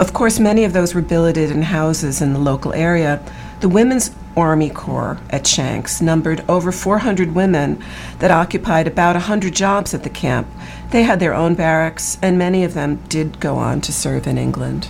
Of 0.00 0.14
course, 0.14 0.40
many 0.40 0.64
of 0.64 0.72
those 0.72 0.94
were 0.94 1.02
billeted 1.02 1.50
in 1.50 1.60
houses 1.60 2.22
in 2.22 2.32
the 2.32 2.38
local 2.38 2.72
area. 2.72 3.22
The 3.60 3.68
Women's 3.68 4.10
Army 4.36 4.68
Corps 4.68 5.18
at 5.30 5.46
Shanks 5.46 6.02
numbered 6.02 6.44
over 6.48 6.70
400 6.70 7.34
women 7.34 7.82
that 8.18 8.30
occupied 8.30 8.86
about 8.86 9.16
100 9.16 9.54
jobs 9.54 9.94
at 9.94 10.02
the 10.02 10.10
camp. 10.10 10.46
They 10.90 11.02
had 11.02 11.18
their 11.18 11.34
own 11.34 11.54
barracks, 11.54 12.18
and 12.22 12.38
many 12.38 12.62
of 12.62 12.74
them 12.74 13.02
did 13.08 13.40
go 13.40 13.56
on 13.56 13.80
to 13.80 13.92
serve 13.92 14.26
in 14.26 14.38
England. 14.38 14.88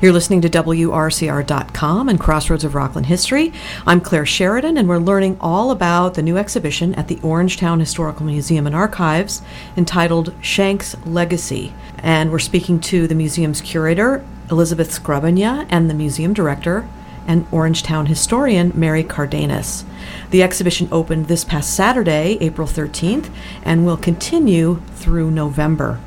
You're 0.00 0.12
listening 0.12 0.40
to 0.40 0.48
WRCR.com 0.48 2.08
and 2.08 2.18
Crossroads 2.18 2.64
of 2.64 2.74
Rockland 2.74 3.06
History. 3.06 3.52
I'm 3.86 4.00
Claire 4.00 4.26
Sheridan, 4.26 4.76
and 4.76 4.88
we're 4.88 4.98
learning 4.98 5.36
all 5.40 5.70
about 5.70 6.14
the 6.14 6.22
new 6.22 6.36
exhibition 6.36 6.94
at 6.94 7.08
the 7.08 7.16
Orangetown 7.16 7.78
Historical 7.78 8.26
Museum 8.26 8.66
and 8.66 8.74
Archives 8.74 9.42
entitled 9.76 10.34
Shanks 10.40 10.96
Legacy. 11.04 11.72
And 11.98 12.32
we're 12.32 12.38
speaking 12.38 12.80
to 12.80 13.06
the 13.06 13.14
museum's 13.14 13.60
curator, 13.60 14.24
Elizabeth 14.50 14.90
Skrabonja, 14.90 15.66
and 15.70 15.88
the 15.88 15.94
museum 15.94 16.32
director 16.32 16.88
and 17.26 17.50
Orangetown 17.50 18.08
historian, 18.08 18.72
Mary 18.74 19.02
Cardenas. 19.02 19.84
The 20.30 20.42
exhibition 20.42 20.88
opened 20.92 21.26
this 21.26 21.44
past 21.44 21.74
Saturday, 21.74 22.38
April 22.40 22.66
13th, 22.66 23.30
and 23.62 23.84
will 23.84 23.96
continue 23.96 24.80
through 24.94 25.30
November. 25.30 26.00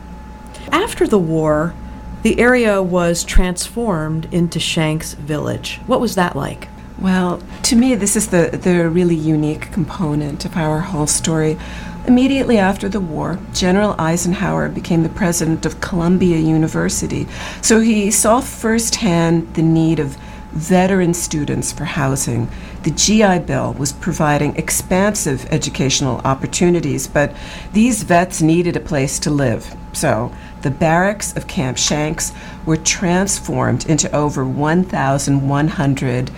After 0.72 1.08
the 1.08 1.20
war, 1.20 1.74
the 2.22 2.40
area 2.40 2.84
was 2.84 3.24
transformed 3.24 4.28
into 4.34 4.60
Shanks 4.60 5.14
Village. 5.14 5.80
What 5.88 6.02
was 6.02 6.16
that 6.16 6.36
like? 6.36 6.68
Well, 7.00 7.42
to 7.64 7.78
me, 7.78 7.96
this 7.96 8.18
is 8.18 8.28
the, 8.28 8.60
the 8.62 8.90
really 8.90 9.16
unique 9.16 9.72
component 9.72 10.44
of 10.44 10.58
our 10.58 10.82
whole 10.82 11.08
story. 11.08 11.58
Immediately 12.06 12.58
after 12.58 12.90
the 12.90 13.00
war, 13.00 13.40
General 13.54 13.96
Eisenhower 13.98 14.68
became 14.68 15.04
the 15.04 15.10
president 15.10 15.66
of 15.66 15.80
Columbia 15.80 16.38
University. 16.40 17.26
So 17.62 17.80
he 17.80 18.12
saw 18.12 18.42
firsthand 18.42 19.54
the 19.54 19.62
need 19.62 20.00
of 20.00 20.18
veteran 20.52 21.14
students 21.14 21.72
for 21.72 21.86
housing. 21.86 22.50
The 22.84 22.92
GI 22.92 23.40
Bill 23.40 23.74
was 23.74 23.94
providing 23.94 24.56
expansive 24.56 25.46
educational 25.52 26.20
opportunities, 26.20 27.08
but 27.08 27.36
these 27.74 28.04
vets 28.04 28.42
needed 28.42 28.76
a 28.76 28.80
place 28.80 29.20
to 29.20 29.30
live. 29.30 29.76
So 29.94 30.32
the 30.62 30.72
barracks 30.72 31.36
of 31.36 31.48
Camp 31.48 31.78
Shanks 31.78 32.34
were 32.66 32.78
transformed 32.78 33.86
into 33.88 34.14
over 34.16 34.46
1,100 34.46 36.32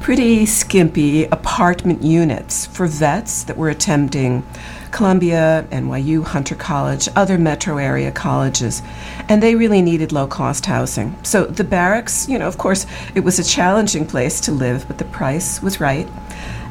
pretty 0.00 0.46
skimpy 0.46 1.24
apartment 1.24 2.02
units 2.02 2.66
for 2.66 2.86
vets 2.86 3.44
that 3.44 3.56
were 3.56 3.68
attending 3.68 4.44
Columbia, 4.90 5.66
NYU, 5.70 6.24
Hunter 6.24 6.54
College, 6.54 7.08
other 7.14 7.36
metro 7.38 7.76
area 7.76 8.10
colleges, 8.10 8.82
and 9.28 9.42
they 9.42 9.54
really 9.54 9.82
needed 9.82 10.12
low 10.12 10.26
cost 10.26 10.66
housing. 10.66 11.16
So 11.22 11.44
the 11.44 11.64
barracks, 11.64 12.28
you 12.28 12.38
know, 12.38 12.48
of 12.48 12.58
course, 12.58 12.86
it 13.14 13.20
was 13.20 13.38
a 13.38 13.44
challenging 13.44 14.06
place 14.06 14.40
to 14.42 14.52
live, 14.52 14.86
but 14.88 14.98
the 14.98 15.04
price 15.04 15.62
was 15.62 15.80
right 15.80 16.08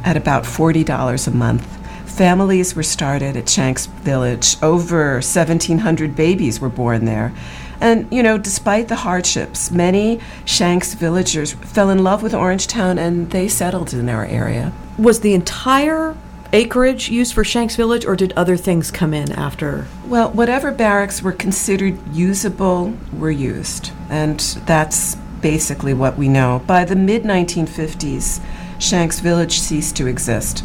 at 0.04 0.18
about 0.18 0.44
$40 0.44 1.28
a 1.28 1.32
month. 1.32 1.66
Families 2.06 2.76
were 2.76 2.84
started 2.84 3.38
at 3.38 3.48
Shanks 3.48 3.86
Village. 3.86 4.56
Over 4.64 5.14
1,700 5.16 6.16
babies 6.16 6.60
were 6.60 6.70
born 6.70 7.06
there. 7.06 7.32
And, 7.80 8.08
you 8.12 8.24
know, 8.24 8.38
despite 8.38 8.88
the 8.88 8.96
hardships, 8.98 9.72
many 9.72 10.20
Shanks 10.46 10.94
villagers 10.94 11.54
fell 11.54 11.90
in 11.90 12.04
love 12.04 12.24
with 12.24 12.34
Orangetown 12.34 12.98
and 12.98 13.30
they 13.32 13.48
settled 13.48 13.94
in 13.94 14.10
our 14.10 14.26
area. 14.26 14.74
Was 14.98 15.20
the 15.20 15.34
entire 15.34 16.16
acreage 16.54 17.10
used 17.10 17.34
for 17.34 17.44
Shanks 17.44 17.76
Village, 17.76 18.06
or 18.06 18.16
did 18.16 18.34
other 18.34 18.58
things 18.58 18.92
come 18.92 19.14
in 19.14 19.32
after? 19.32 19.86
Well, 20.06 20.32
whatever 20.32 20.72
barracks 20.72 21.22
were 21.22 21.32
considered 21.32 21.98
usable 22.14 22.94
were 23.14 23.32
used, 23.32 23.92
and 24.10 24.40
that's 24.66 25.16
basically 25.42 25.94
what 25.94 26.18
we 26.18 26.28
know. 26.28 26.64
By 26.66 26.86
the 26.86 26.96
mid 26.96 27.24
1950s, 27.24 28.42
Shanks 28.80 29.20
Village 29.20 29.60
ceased 29.60 29.96
to 29.98 30.08
exist. 30.08 30.64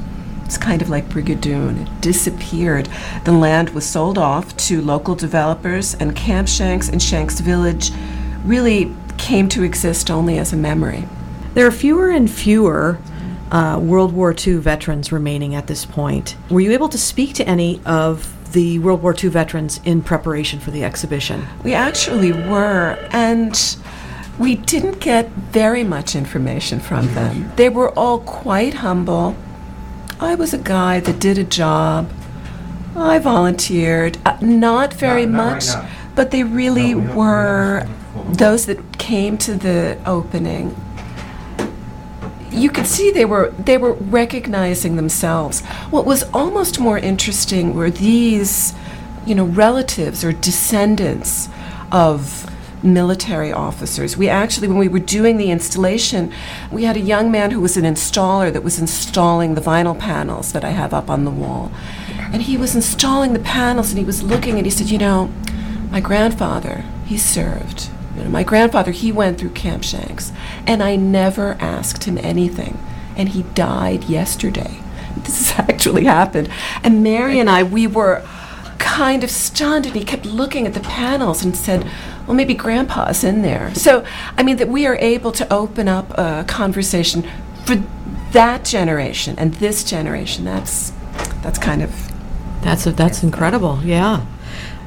It's 0.52 0.58
kind 0.58 0.82
of 0.82 0.90
like 0.90 1.08
Brigadoon. 1.08 1.80
It 1.80 2.00
disappeared. 2.02 2.86
The 3.24 3.32
land 3.32 3.70
was 3.70 3.86
sold 3.86 4.18
off 4.18 4.54
to 4.68 4.82
local 4.82 5.14
developers, 5.14 5.94
and 5.94 6.14
Camp 6.14 6.46
Shanks 6.46 6.90
and 6.90 7.02
Shanks 7.02 7.40
Village 7.40 7.90
really 8.44 8.94
came 9.16 9.48
to 9.48 9.62
exist 9.62 10.10
only 10.10 10.36
as 10.36 10.52
a 10.52 10.56
memory. 10.58 11.08
There 11.54 11.66
are 11.66 11.70
fewer 11.70 12.10
and 12.10 12.30
fewer 12.30 12.98
uh, 13.50 13.80
World 13.82 14.12
War 14.12 14.34
II 14.38 14.56
veterans 14.56 15.10
remaining 15.10 15.54
at 15.54 15.68
this 15.68 15.86
point. 15.86 16.36
Were 16.50 16.60
you 16.60 16.72
able 16.72 16.90
to 16.90 16.98
speak 16.98 17.32
to 17.36 17.48
any 17.48 17.80
of 17.86 18.52
the 18.52 18.78
World 18.80 19.02
War 19.02 19.16
II 19.18 19.30
veterans 19.30 19.80
in 19.86 20.02
preparation 20.02 20.60
for 20.60 20.70
the 20.70 20.84
exhibition? 20.84 21.46
We 21.64 21.72
actually 21.72 22.32
were, 22.32 22.98
and 23.10 23.58
we 24.38 24.56
didn't 24.56 25.00
get 25.00 25.30
very 25.30 25.82
much 25.82 26.14
information 26.14 26.78
from 26.78 27.14
them. 27.14 27.52
They 27.56 27.70
were 27.70 27.88
all 27.98 28.18
quite 28.20 28.74
humble. 28.74 29.34
I 30.22 30.36
was 30.36 30.54
a 30.54 30.58
guy 30.58 31.00
that 31.00 31.18
did 31.18 31.36
a 31.36 31.42
job. 31.44 32.08
I 32.96 33.18
volunteered, 33.18 34.18
uh, 34.24 34.36
not 34.40 34.94
very 34.94 35.26
Not- 35.26 35.36
not 35.36 35.52
much, 35.54 35.66
now. 35.66 35.84
but 36.14 36.30
they 36.30 36.44
really 36.44 36.94
No, 36.94 37.00
we 37.00 37.12
were 37.16 37.86
those 38.30 38.66
that 38.66 38.98
came 38.98 39.36
to 39.38 39.54
the 39.54 39.96
opening. 40.06 40.76
You 42.52 42.70
could 42.70 42.86
see 42.86 43.10
they 43.10 43.24
were 43.24 43.52
they 43.58 43.78
were 43.78 43.94
recognizing 43.94 44.96
themselves. 44.96 45.60
What 45.90 46.04
was 46.06 46.22
almost 46.34 46.78
more 46.78 46.98
interesting 46.98 47.74
were 47.74 47.90
these, 47.90 48.74
you 49.26 49.34
know, 49.34 49.44
relatives 49.44 50.22
or 50.22 50.32
descendants 50.32 51.48
of 51.90 52.46
military 52.82 53.52
officers. 53.52 54.16
We 54.16 54.28
actually, 54.28 54.68
when 54.68 54.78
we 54.78 54.88
were 54.88 54.98
doing 54.98 55.36
the 55.36 55.50
installation, 55.50 56.32
we 56.70 56.84
had 56.84 56.96
a 56.96 57.00
young 57.00 57.30
man 57.30 57.50
who 57.50 57.60
was 57.60 57.76
an 57.76 57.84
installer 57.84 58.52
that 58.52 58.62
was 58.62 58.78
installing 58.78 59.54
the 59.54 59.60
vinyl 59.60 59.98
panels 59.98 60.52
that 60.52 60.64
I 60.64 60.70
have 60.70 60.92
up 60.92 61.10
on 61.10 61.24
the 61.24 61.30
wall. 61.30 61.70
And 62.32 62.42
he 62.42 62.56
was 62.56 62.74
installing 62.74 63.32
the 63.32 63.38
panels 63.38 63.90
and 63.90 63.98
he 63.98 64.04
was 64.04 64.22
looking 64.22 64.56
and 64.56 64.66
he 64.66 64.70
said, 64.70 64.90
You 64.90 64.98
know, 64.98 65.30
my 65.90 66.00
grandfather, 66.00 66.84
he 67.04 67.18
served. 67.18 67.90
You 68.16 68.24
know, 68.24 68.30
my 68.30 68.42
grandfather, 68.42 68.90
he 68.90 69.12
went 69.12 69.38
through 69.38 69.50
Camp 69.50 69.84
Shanks, 69.84 70.32
and 70.66 70.82
I 70.82 70.96
never 70.96 71.56
asked 71.60 72.04
him 72.04 72.18
anything. 72.18 72.78
And 73.16 73.30
he 73.30 73.42
died 73.54 74.04
yesterday. 74.04 74.78
This 75.14 75.52
has 75.52 75.68
actually 75.68 76.04
happened. 76.04 76.48
And 76.82 77.02
Mary 77.02 77.38
and 77.38 77.48
I, 77.48 77.62
we 77.62 77.86
were 77.86 78.26
kind 78.78 79.22
of 79.22 79.30
stunned, 79.30 79.86
and 79.86 79.94
he 79.94 80.04
kept 80.04 80.24
looking 80.24 80.66
at 80.66 80.74
the 80.74 80.80
panels 80.80 81.44
and 81.44 81.56
said, 81.56 81.88
Well, 82.26 82.36
maybe 82.36 82.54
Grandpa's 82.54 83.24
in 83.24 83.42
there. 83.42 83.74
So, 83.74 84.04
I 84.36 84.42
mean, 84.42 84.56
that 84.56 84.68
we 84.68 84.86
are 84.86 84.96
able 84.96 85.32
to 85.32 85.52
open 85.52 85.88
up 85.88 86.16
a 86.16 86.44
conversation 86.46 87.26
for 87.64 87.76
that 88.32 88.64
generation 88.64 89.38
and 89.38 89.54
this 89.54 89.84
generation. 89.84 90.44
That's, 90.44 90.92
that's 91.42 91.58
kind 91.58 91.82
of 91.82 91.90
That's 92.62 92.86
a, 92.86 92.92
that's 92.92 93.22
incredible. 93.22 93.80
Yeah. 93.82 94.24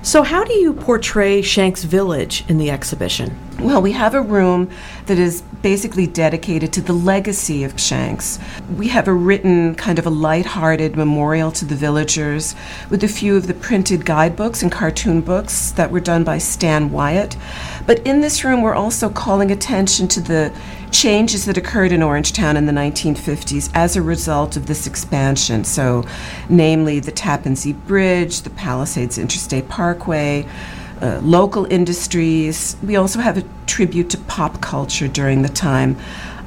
So, 0.05 0.21
how 0.21 0.43
do 0.43 0.53
you 0.53 0.71
portray 0.71 1.41
Shanks 1.41 1.83
Village 1.83 2.43
in 2.47 2.59
the 2.59 2.69
exhibition? 2.69 3.35
Well, 3.59 3.81
we 3.81 3.91
have 3.93 4.13
a 4.13 4.21
room 4.21 4.69
that 5.07 5.17
is 5.17 5.41
basically 5.63 6.05
dedicated 6.05 6.71
to 6.74 6.81
the 6.81 6.93
legacy 6.93 7.63
of 7.63 7.79
Shanks. 7.79 8.38
We 8.77 8.88
have 8.89 9.07
a 9.07 9.13
written, 9.13 9.74
kind 9.74 9.97
of 9.97 10.05
a 10.05 10.12
light-hearted 10.12 10.95
memorial 10.95 11.51
to 11.53 11.65
the 11.65 11.74
villagers 11.74 12.53
with 12.91 13.03
a 13.03 13.07
few 13.07 13.35
of 13.35 13.47
the 13.47 13.55
printed 13.55 14.05
guidebooks 14.05 14.62
and 14.62 14.71
cartoon 14.71 15.21
books 15.21 15.71
that 15.71 15.89
were 15.89 16.00
done 16.00 16.24
by 16.24 16.38
Stan 16.38 16.91
Wyatt. 16.91 17.35
But 17.88 18.05
in 18.05 18.21
this 18.21 18.43
room, 18.43 18.62
we're 18.62 18.75
also 18.75 19.09
calling 19.09 19.50
attention 19.50 20.07
to 20.09 20.21
the 20.21 20.53
changes 20.96 21.44
that 21.46 21.58
occurred 21.58 21.92
in 21.92 22.00
Orangetown 22.00 22.56
in 22.56 22.66
the 22.66 22.72
1950s 22.72 23.70
as 23.74 23.98
a 23.98 24.02
result 24.02 24.56
of 24.56 24.68
this 24.68 24.88
expansion. 24.88 25.66
So, 25.66 26.06
namely, 26.48 27.02
the 27.02 27.12
Tappan 27.12 27.58
Zee 27.58 27.74
Bridge, 27.74 28.42
the 28.42 28.50
Palisades 28.50 29.18
Interstate 29.18 29.68
Parkway. 29.68 30.48
Uh, 31.02 31.20
local 31.22 31.66
industries. 31.66 32.78
We 32.82 32.96
also 32.96 33.20
have 33.20 33.38
a 33.38 33.44
tribute 33.68 34.10
to 34.12 34.18
pop 34.18 34.62
culture 34.62 35.10
during 35.10 35.42
the 35.42 35.50
time. 35.50 35.98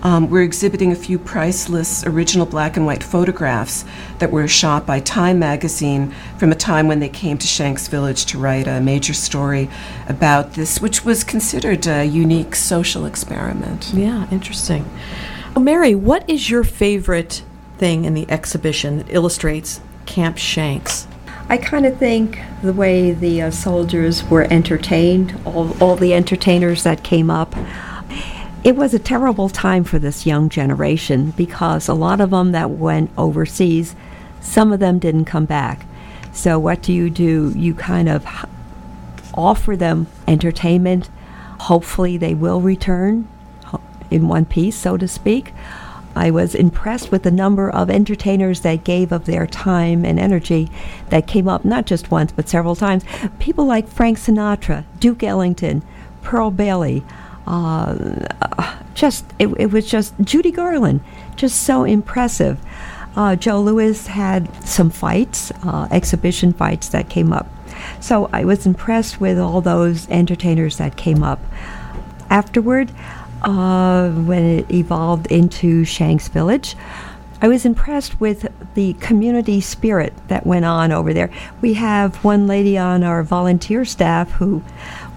Um, 0.03 0.31
we're 0.31 0.43
exhibiting 0.43 0.93
a 0.93 0.97
few 0.97 1.19
priceless 1.19 2.07
original 2.07 2.47
black 2.47 2.77
and 2.77 2.87
white 2.87 3.03
photographs 3.03 3.85
that 4.19 4.31
were 4.31 4.47
shot 4.47 4.87
by 4.87 5.01
Time 5.01 5.39
magazine 5.39 6.15
from 6.39 6.53
a 6.53 6.55
time 6.55 6.87
when 6.87 7.01
they 7.01 7.09
came 7.09 7.37
to 7.39 7.47
Shanks 7.47 7.89
Village 7.89 8.25
to 8.27 8.39
write 8.39 8.69
a 8.69 8.81
major 8.81 9.13
story 9.13 9.69
about 10.09 10.53
this, 10.53 10.81
which 10.81 11.05
was 11.05 11.25
considered 11.25 11.87
a 11.87 12.05
unique 12.05 12.55
social 12.55 13.07
experiment. 13.07 13.93
Yeah, 13.93 14.29
interesting. 14.31 14.89
Well, 15.55 15.65
Mary, 15.65 15.95
what 15.95 16.29
is 16.31 16.49
your 16.49 16.63
favorite 16.63 17.43
thing 17.79 18.05
in 18.05 18.15
the 18.15 18.31
exhibition 18.31 18.99
that 18.99 19.11
illustrates 19.11 19.81
Camp 20.07 20.39
Shanks? 20.39 21.09
I 21.49 21.57
kind 21.57 21.87
of 21.87 21.97
think 21.99 22.39
the 22.63 22.73
way 22.75 23.13
the 23.13 23.43
uh, 23.43 23.51
soldiers 23.51 24.23
were 24.25 24.47
entertained, 24.53 25.41
all, 25.45 25.77
all 25.83 25.97
the 25.97 26.13
entertainers 26.13 26.83
that 26.85 27.03
came 27.03 27.31
up, 27.31 27.55
it 28.69 28.77
was 28.77 28.93
a 28.93 28.99
terrible 28.99 29.49
time 29.49 29.83
for 29.83 29.99
this 29.99 30.27
young 30.27 30.51
generation 30.51 31.31
because 31.31 31.89
a 31.89 31.95
lot 31.95 32.21
of 32.21 32.29
them 32.29 32.53
that 32.53 32.69
went 32.69 33.11
overseas, 33.17 33.97
some 34.43 34.75
of 34.75 34.79
them 34.79 34.99
didn't 34.99 35.25
come 35.25 35.47
back. 35.47 35.87
So, 36.35 36.59
what 36.59 36.83
do 36.83 36.93
you 36.93 37.09
do? 37.09 37.51
You 37.57 37.73
kind 37.73 38.11
of 38.11 38.27
offer 39.33 39.75
them 39.75 40.07
entertainment. 40.27 41.09
Hopefully, 41.61 42.19
they 42.19 42.35
will 42.35 42.61
return 42.61 43.27
in 44.11 44.29
one 44.29 44.45
piece, 44.45 44.77
so 44.77 44.99
to 44.99 45.09
speak. 45.09 45.55
I 46.15 46.31
was 46.31 46.55
impressed 46.55 47.11
with 47.11 47.23
the 47.23 47.31
number 47.31 47.71
of 47.71 47.89
entertainers 47.89 48.61
that 48.61 48.85
gave 48.85 49.13
of 49.13 49.25
their 49.25 49.47
time 49.47 50.05
and 50.05 50.21
energy 50.21 50.71
that 51.09 51.27
came 51.27 51.49
up 51.49 51.65
not 51.65 51.87
just 51.87 52.11
once 52.11 52.33
but 52.33 52.51
several 52.51 52.77
times. 52.77 53.03
People 53.39 53.65
like 53.65 53.89
Frank 53.89 54.19
Sinatra, 54.19 54.85
Duke 55.01 55.23
Ellington, 55.23 55.83
Pearl 56.21 56.51
Bailey, 56.51 57.03
uh, 57.49 58.77
just 58.95 59.25
it, 59.39 59.49
it, 59.59 59.73
was 59.73 59.91
just 59.91 60.15
Judy 60.21 60.51
Garland, 60.51 61.01
just 61.35 61.63
so 61.63 61.85
impressive. 61.85 62.61
Uh, 63.17 63.37
Joe 63.37 63.61
Louis 63.61 64.07
had 64.07 64.53
some 64.65 64.91
fights, 64.91 65.51
uh, 65.65 65.89
exhibition 65.91 66.53
fights 66.53 66.89
that 66.91 67.09
came 67.09 67.33
up. 67.33 67.51
So 68.01 68.29
I 68.33 68.45
was 68.45 68.67
impressed 68.67 69.21
with 69.21 69.39
all 69.39 69.63
those 69.63 70.09
entertainers 70.11 70.77
that 70.77 70.97
came 70.97 71.23
up. 71.23 71.41
Afterward, 72.29 72.93
uh, 73.43 74.11
when 74.11 74.45
it 74.45 74.71
evolved 74.71 75.27
into 75.33 75.85
Shanks 75.85 76.29
Village, 76.29 76.77
I 77.41 77.49
was 77.49 77.65
impressed 77.65 78.21
with 78.21 78.53
the 78.75 78.93
community 78.95 79.61
spirit 79.61 80.13
that 80.29 80.45
went 80.47 80.65
on 80.65 80.93
over 80.93 81.15
there. 81.15 81.31
We 81.63 81.75
have 81.75 82.23
one 82.25 82.47
lady 82.47 82.77
on 82.77 83.05
our 83.05 83.23
volunteer 83.23 83.85
staff 83.85 84.33
who 84.33 84.63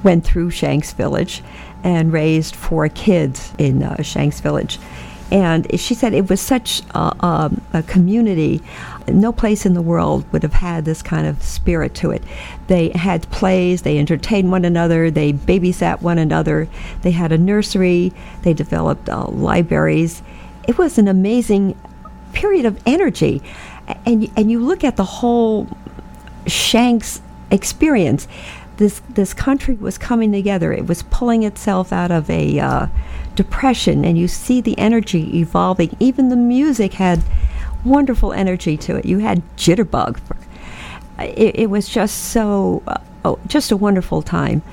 went 0.04 0.24
through 0.24 0.52
Shanks 0.52 0.94
Village, 0.94 1.44
and 1.84 2.14
raised 2.14 2.56
four 2.56 2.90
kids 2.90 3.54
in 3.58 3.84
uh, 3.84 4.02
Shanks 4.02 4.40
Village. 4.40 4.80
And 5.32 5.80
she 5.80 5.94
said 5.94 6.14
it 6.14 6.30
was 6.30 6.42
such 6.42 6.82
a, 6.94 7.16
um, 7.26 7.62
a, 7.72 7.82
community. 7.84 8.62
No 9.08 9.32
place 9.32 9.66
in 9.66 9.74
the 9.74 9.82
world 9.82 10.26
would 10.34 10.44
have 10.44 10.54
had 10.54 10.84
this 10.84 11.02
kind 11.02 11.26
of 11.26 11.42
spirit 11.42 11.96
to 11.96 12.12
it. 12.12 12.22
They 12.68 12.90
had 12.90 13.30
plays, 13.32 13.84
they 13.84 13.98
entertained 13.98 14.52
one 14.52 14.66
another, 14.66 15.10
they 15.10 15.32
babysat 15.32 16.02
one 16.02 16.18
another, 16.18 16.68
they 17.04 17.12
had 17.12 17.32
a 17.32 17.38
nursery, 17.38 18.12
they 18.44 18.54
developed 18.54 19.08
uh, 19.08 19.28
libraries. 19.28 20.22
It 20.68 20.78
was 20.78 20.98
an 20.98 21.08
amazing 21.08 21.80
period 22.34 22.66
of 22.66 22.82
energy. 22.86 23.42
And, 24.06 24.30
and 24.36 24.52
you 24.52 24.60
look 24.60 24.84
at 24.84 24.98
the 24.98 25.06
whole 25.06 25.68
Shanks 26.46 27.22
experience 27.52 28.28
this 28.82 29.02
this 29.10 29.34
country 29.34 29.76
was 29.76 29.98
coming 29.98 30.32
together. 30.32 30.74
It 30.74 30.88
was 30.88 31.04
pulling 31.04 31.44
itself 31.44 31.94
out 31.94 32.12
of 32.12 32.30
a 32.30 32.60
uh, 32.60 32.88
depression, 33.36 34.04
and 34.04 34.18
you 34.18 34.28
see 34.28 34.60
the 34.60 34.78
energy 34.78 35.40
evolving. 35.40 35.96
Even 36.00 36.30
the 36.30 36.36
music 36.36 36.94
had 36.94 37.22
wonderful 37.86 38.34
energy 38.34 38.78
to 38.78 38.96
it. 38.96 39.06
You 39.06 39.20
had 39.20 39.44
jitterbug. 39.56 40.20
It, 41.20 41.60
it 41.60 41.70
was 41.70 41.88
just 41.88 42.32
so, 42.32 42.82
uh, 42.88 42.98
oh, 43.24 43.40
just 43.48 43.72
a 43.72 43.78
wonderful 43.78 44.24
time. 44.24 44.64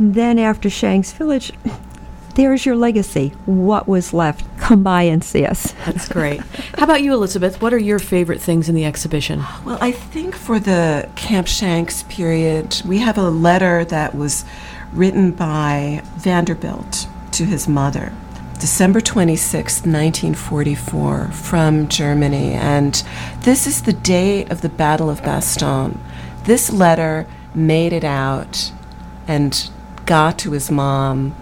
Then 0.00 0.38
after 0.38 0.70
Shanks 0.70 1.12
Village, 1.12 1.52
there's 2.34 2.66
your 2.66 2.76
legacy. 2.76 3.30
What 3.46 3.86
was 3.86 4.12
left? 4.12 4.44
Come 4.58 4.82
by 4.82 5.02
and 5.02 5.22
see 5.22 5.44
us. 5.44 5.72
That's 5.86 6.08
great. 6.08 6.40
How 6.76 6.84
about 6.84 7.02
you, 7.02 7.12
Elizabeth? 7.12 7.62
What 7.62 7.72
are 7.72 7.78
your 7.78 7.98
favorite 7.98 8.40
things 8.40 8.68
in 8.68 8.74
the 8.74 8.84
exhibition? 8.84 9.44
Well, 9.64 9.78
I 9.80 9.92
think 9.92 10.34
for 10.34 10.58
the 10.58 11.08
Camp 11.16 11.46
Shanks 11.46 12.02
period, 12.04 12.82
we 12.84 12.98
have 12.98 13.18
a 13.18 13.30
letter 13.30 13.84
that 13.86 14.14
was 14.14 14.44
written 14.92 15.32
by 15.32 16.02
Vanderbilt 16.16 17.06
to 17.32 17.44
his 17.44 17.68
mother. 17.68 18.12
December 18.60 19.00
26, 19.00 19.80
1944, 19.80 21.28
from 21.32 21.88
Germany. 21.88 22.52
And 22.52 23.02
this 23.40 23.66
is 23.66 23.82
the 23.82 23.92
day 23.92 24.46
of 24.46 24.60
the 24.60 24.68
Battle 24.68 25.10
of 25.10 25.22
Bastogne. 25.22 25.98
This 26.44 26.72
letter 26.72 27.26
made 27.54 27.92
it 27.92 28.04
out 28.04 28.72
and 29.26 29.70
got 30.06 30.38
to 30.38 30.52
his 30.52 30.70
mom 30.70 31.34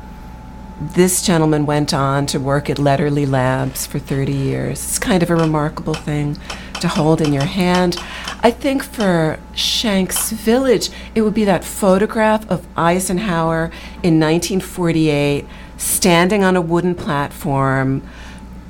this 0.95 1.23
gentleman 1.23 1.67
went 1.67 1.95
on 1.95 2.27
to 2.27 2.39
work 2.39 2.69
at 2.69 2.77
Lederle 2.77 3.27
Labs 3.29 3.87
for 3.87 3.99
30 3.99 4.33
years. 4.33 4.83
It's 4.83 4.99
kind 4.99 5.23
of 5.23 5.31
a 5.31 5.37
remarkable 5.37 5.95
thing 5.95 6.39
to 6.81 6.89
hold 6.89 7.21
in 7.21 7.33
your 7.33 7.45
hand. 7.45 7.97
I 8.43 8.51
think 8.51 8.83
for 8.83 9.39
Shanks 9.55 10.31
Village, 10.31 10.91
it 11.15 11.23
would 11.23 11.35
be 11.35 11.45
that 11.45 11.65
photograph 11.65 12.49
of 12.51 12.67
Eisenhower 12.77 13.67
in 14.03 14.19
1948 14.21 15.47
standing 15.77 16.45
on 16.45 16.57
a 16.57 16.61
wooden 16.61 16.95
platform 16.95 18.03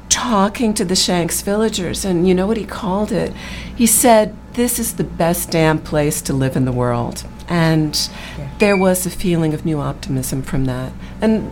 talking 0.09 0.75
to 0.75 0.85
the 0.85 0.95
Shanks 0.95 1.41
villagers. 1.41 2.05
And 2.05 2.29
you 2.29 2.35
know 2.35 2.47
what 2.47 2.59
he 2.59 2.67
called 2.67 3.13
it? 3.13 3.33
He 3.75 3.87
said, 3.87 4.37
This 4.53 4.79
is 4.79 4.97
the 4.97 5.05
best 5.05 5.51
damn 5.51 5.79
place 5.79 6.21
to 6.23 6.33
live 6.33 6.55
in 6.55 6.67
the 6.67 6.73
world. 6.73 7.25
And 7.49 8.09
yeah. 8.39 8.51
there 8.59 8.77
was 8.77 9.07
a 9.07 9.11
feeling 9.11 9.55
of 9.55 9.65
new 9.65 9.81
optimism 9.81 10.43
from 10.43 10.67
that. 10.67 10.93
And 11.21 11.51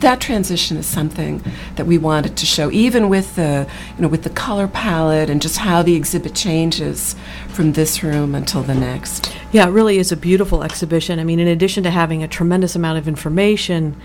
that 0.00 0.20
transition 0.20 0.76
is 0.76 0.86
something 0.86 1.42
that 1.76 1.86
we 1.86 1.98
wanted 1.98 2.36
to 2.36 2.46
show, 2.46 2.70
even 2.70 3.08
with 3.08 3.36
the, 3.36 3.68
you 3.96 4.02
know, 4.02 4.08
with 4.08 4.24
the 4.24 4.30
color 4.30 4.68
palette 4.68 5.30
and 5.30 5.40
just 5.40 5.58
how 5.58 5.82
the 5.82 5.94
exhibit 5.94 6.34
changes 6.34 7.16
from 7.48 7.72
this 7.72 8.02
room 8.02 8.34
until 8.34 8.62
the 8.62 8.74
next. 8.74 9.34
Yeah, 9.52 9.66
it 9.68 9.70
really 9.70 9.98
is 9.98 10.12
a 10.12 10.16
beautiful 10.16 10.62
exhibition. 10.62 11.18
I 11.18 11.24
mean, 11.24 11.40
in 11.40 11.48
addition 11.48 11.82
to 11.84 11.90
having 11.90 12.22
a 12.22 12.28
tremendous 12.28 12.76
amount 12.76 12.98
of 12.98 13.08
information 13.08 14.00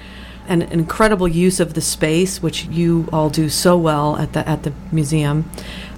and 0.48 0.64
an 0.64 0.72
incredible 0.72 1.28
use 1.28 1.60
of 1.60 1.74
the 1.74 1.82
space, 1.82 2.42
which 2.42 2.66
you 2.66 3.08
all 3.12 3.30
do 3.30 3.50
so 3.50 3.78
well 3.78 4.18
at 4.18 4.34
the 4.34 4.48
at 4.48 4.64
the 4.64 4.74
museum, 4.92 5.50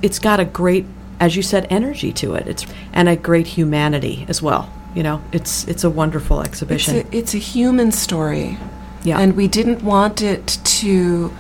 it's 0.01 0.19
got 0.19 0.39
a 0.39 0.45
great, 0.45 0.85
as 1.19 1.35
you 1.35 1.41
said, 1.41 1.67
energy 1.69 2.11
to 2.13 2.35
it. 2.35 2.47
It's 2.47 2.65
and 2.91 3.07
a 3.07 3.15
great 3.15 3.47
humanity 3.47 4.25
as 4.27 4.41
well. 4.41 4.71
You 4.95 5.03
know, 5.03 5.21
it's 5.31 5.67
it's 5.67 5.83
a 5.83 5.89
wonderful 5.89 6.41
exhibition. 6.41 6.95
It's 6.97 7.09
a, 7.09 7.17
it's 7.17 7.33
a 7.33 7.37
human 7.37 7.91
story 7.91 8.57
yeah. 9.03 9.19
And 9.19 9.35
we 9.35 9.47
didn't 9.47 9.83
want 9.83 10.21
it 10.21 10.59
to 10.63 11.33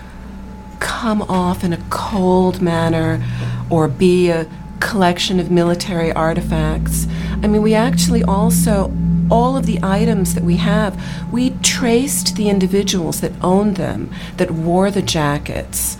come 0.79 1.21
off 1.23 1.63
in 1.63 1.73
a 1.73 1.83
cold 1.89 2.61
manner 2.61 3.23
or 3.69 3.87
be 3.87 4.29
a 4.29 4.47
collection 4.79 5.39
of 5.39 5.49
military 5.49 6.11
artifacts. 6.11 7.07
I 7.41 7.47
mean, 7.47 7.61
we 7.61 7.73
actually 7.73 8.21
also, 8.23 8.91
all 9.31 9.55
of 9.55 9.65
the 9.65 9.79
items 9.81 10.33
that 10.35 10.43
we 10.43 10.57
have, 10.57 11.01
we 11.31 11.51
traced 11.61 12.35
the 12.35 12.49
individuals 12.49 13.21
that 13.21 13.31
owned 13.41 13.77
them, 13.77 14.11
that 14.37 14.51
wore 14.51 14.91
the 14.91 15.01
jackets, 15.01 15.97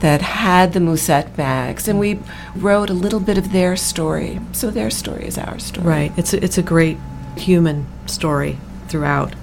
that 0.00 0.20
had 0.20 0.74
the 0.74 0.80
musette 0.80 1.34
bags, 1.36 1.88
and 1.88 1.98
we 1.98 2.20
wrote 2.54 2.90
a 2.90 2.94
little 2.94 3.20
bit 3.20 3.38
of 3.38 3.52
their 3.52 3.76
story. 3.76 4.38
So 4.52 4.70
their 4.70 4.90
story 4.90 5.26
is 5.26 5.38
our 5.38 5.58
story. 5.58 5.86
Right. 5.86 6.12
It's 6.18 6.34
a, 6.34 6.44
it's 6.44 6.58
a 6.58 6.62
great 6.62 6.98
human 7.36 7.86
story 8.06 8.58
throughout. 8.88 9.34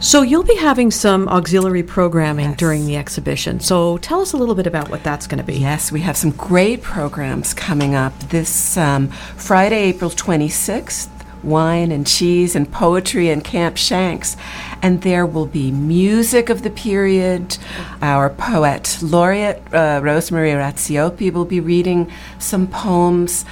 So 0.00 0.22
you'll 0.22 0.44
be 0.44 0.56
having 0.56 0.90
some 0.90 1.28
auxiliary 1.28 1.82
programming 1.82 2.50
Yes. 2.50 2.56
during 2.58 2.86
the 2.86 2.96
exhibition. 2.96 3.60
So 3.60 3.98
tell 3.98 4.20
us 4.20 4.32
a 4.32 4.36
little 4.36 4.54
bit 4.54 4.66
about 4.66 4.88
what 4.90 5.02
that's 5.02 5.26
going 5.26 5.38
to 5.38 5.44
be. 5.44 5.56
Yes, 5.58 5.90
we 5.90 6.00
have 6.00 6.16
some 6.16 6.30
great 6.30 6.82
programs 6.82 7.52
coming 7.54 7.94
up 7.94 8.18
this 8.30 8.76
um, 8.76 9.08
Friday, 9.08 9.84
April 9.84 10.10
26th. 10.10 11.08
Wine 11.42 11.92
and 11.92 12.04
cheese 12.06 12.56
and 12.56 12.72
poetry 12.72 13.28
and 13.28 13.44
Camp 13.44 13.76
Shanks. 13.76 14.36
And 14.82 15.02
there 15.02 15.24
will 15.24 15.46
be 15.46 15.70
music 15.70 16.48
of 16.48 16.62
the 16.62 16.70
period. 16.70 17.56
Our 18.02 18.30
poet 18.30 18.98
laureate, 19.00 19.62
uh, 19.72 20.00
Rosemary 20.02 20.50
Raziopi, 20.52 21.32
will 21.32 21.44
be 21.44 21.60
reading 21.60 22.10
some 22.40 22.66
poems 22.66 23.44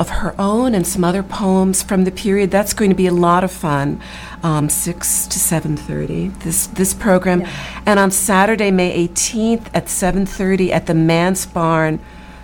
of 0.00 0.08
her 0.08 0.34
own 0.38 0.74
and 0.74 0.84
some 0.84 1.04
other 1.04 1.22
poems 1.22 1.82
from 1.82 2.04
the 2.04 2.10
period. 2.10 2.50
That's 2.50 2.72
going 2.72 2.90
to 2.90 2.96
be 2.96 3.06
a 3.06 3.12
lot 3.12 3.44
of 3.44 3.52
fun. 3.52 4.00
Um, 4.42 4.68
six 4.70 5.26
to 5.26 5.38
seven 5.38 5.76
thirty. 5.76 6.28
This 6.28 6.66
this 6.66 6.94
program, 6.94 7.46
and 7.86 8.00
on 8.00 8.10
Saturday, 8.10 8.70
May 8.70 8.90
eighteenth 8.90 9.70
at 9.74 9.88
seven 9.88 10.26
thirty 10.26 10.72
at 10.72 10.86
the 10.86 10.94
Manse 10.94 11.44
Barn. 11.46 12.00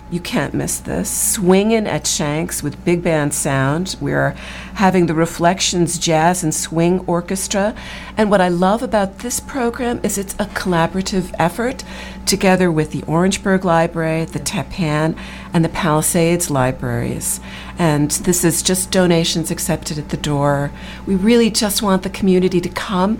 You 0.09 0.21
can't 0.21 0.53
miss 0.53 0.79
this. 0.79 1.09
Swingin' 1.09 1.85
at 1.85 2.07
Shanks 2.07 2.63
with 2.63 2.85
big 2.85 3.03
band 3.03 3.33
sound. 3.33 3.97
We're 3.99 4.31
having 4.75 5.07
the 5.07 5.13
Reflections 5.13 5.99
Jazz 5.99 6.45
and 6.45 6.55
Swing 6.55 6.99
Orchestra. 7.07 7.75
And 8.15 8.31
what 8.31 8.39
I 8.39 8.47
love 8.47 8.81
about 8.81 9.19
this 9.19 9.41
program 9.41 9.99
is 10.03 10.17
it's 10.17 10.33
a 10.35 10.45
collaborative 10.45 11.35
effort 11.37 11.83
together 12.25 12.71
with 12.71 12.91
the 12.91 13.03
Orangeburg 13.03 13.65
Library, 13.65 14.23
the 14.23 14.39
Tappan, 14.39 15.13
and 15.51 15.65
the 15.65 15.69
Palisades 15.69 16.49
Libraries. 16.49 17.41
And 17.77 18.11
this 18.11 18.45
is 18.45 18.63
just 18.63 18.91
donations 18.91 19.51
accepted 19.51 19.97
at 19.97 20.07
the 20.07 20.17
door. 20.17 20.71
We 21.05 21.15
really 21.15 21.51
just 21.51 21.81
want 21.81 22.03
the 22.03 22.09
community 22.09 22.61
to 22.61 22.69
come 22.69 23.17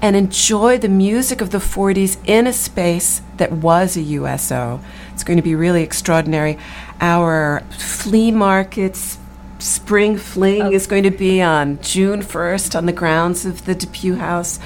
and 0.00 0.16
enjoy 0.16 0.78
the 0.78 0.88
music 0.88 1.42
of 1.42 1.50
the 1.50 1.58
40s 1.58 2.16
in 2.24 2.46
a 2.46 2.52
space 2.54 3.20
that 3.36 3.52
was 3.52 3.94
a 3.98 4.02
USO. 4.02 4.80
It's 5.20 5.24
going 5.26 5.36
to 5.36 5.42
be 5.42 5.54
really 5.54 5.82
extraordinary. 5.82 6.56
Our 7.02 7.62
flea 7.72 8.30
markets, 8.30 9.18
Spring 9.58 10.16
Fling 10.16 10.62
oh. 10.62 10.70
is 10.70 10.86
going 10.86 11.02
to 11.02 11.10
be 11.10 11.42
on 11.42 11.78
June 11.82 12.22
1st 12.22 12.74
on 12.74 12.86
the 12.86 12.92
grounds 12.94 13.44
of 13.44 13.66
the 13.66 13.74
Depew 13.74 14.14
House. 14.14 14.58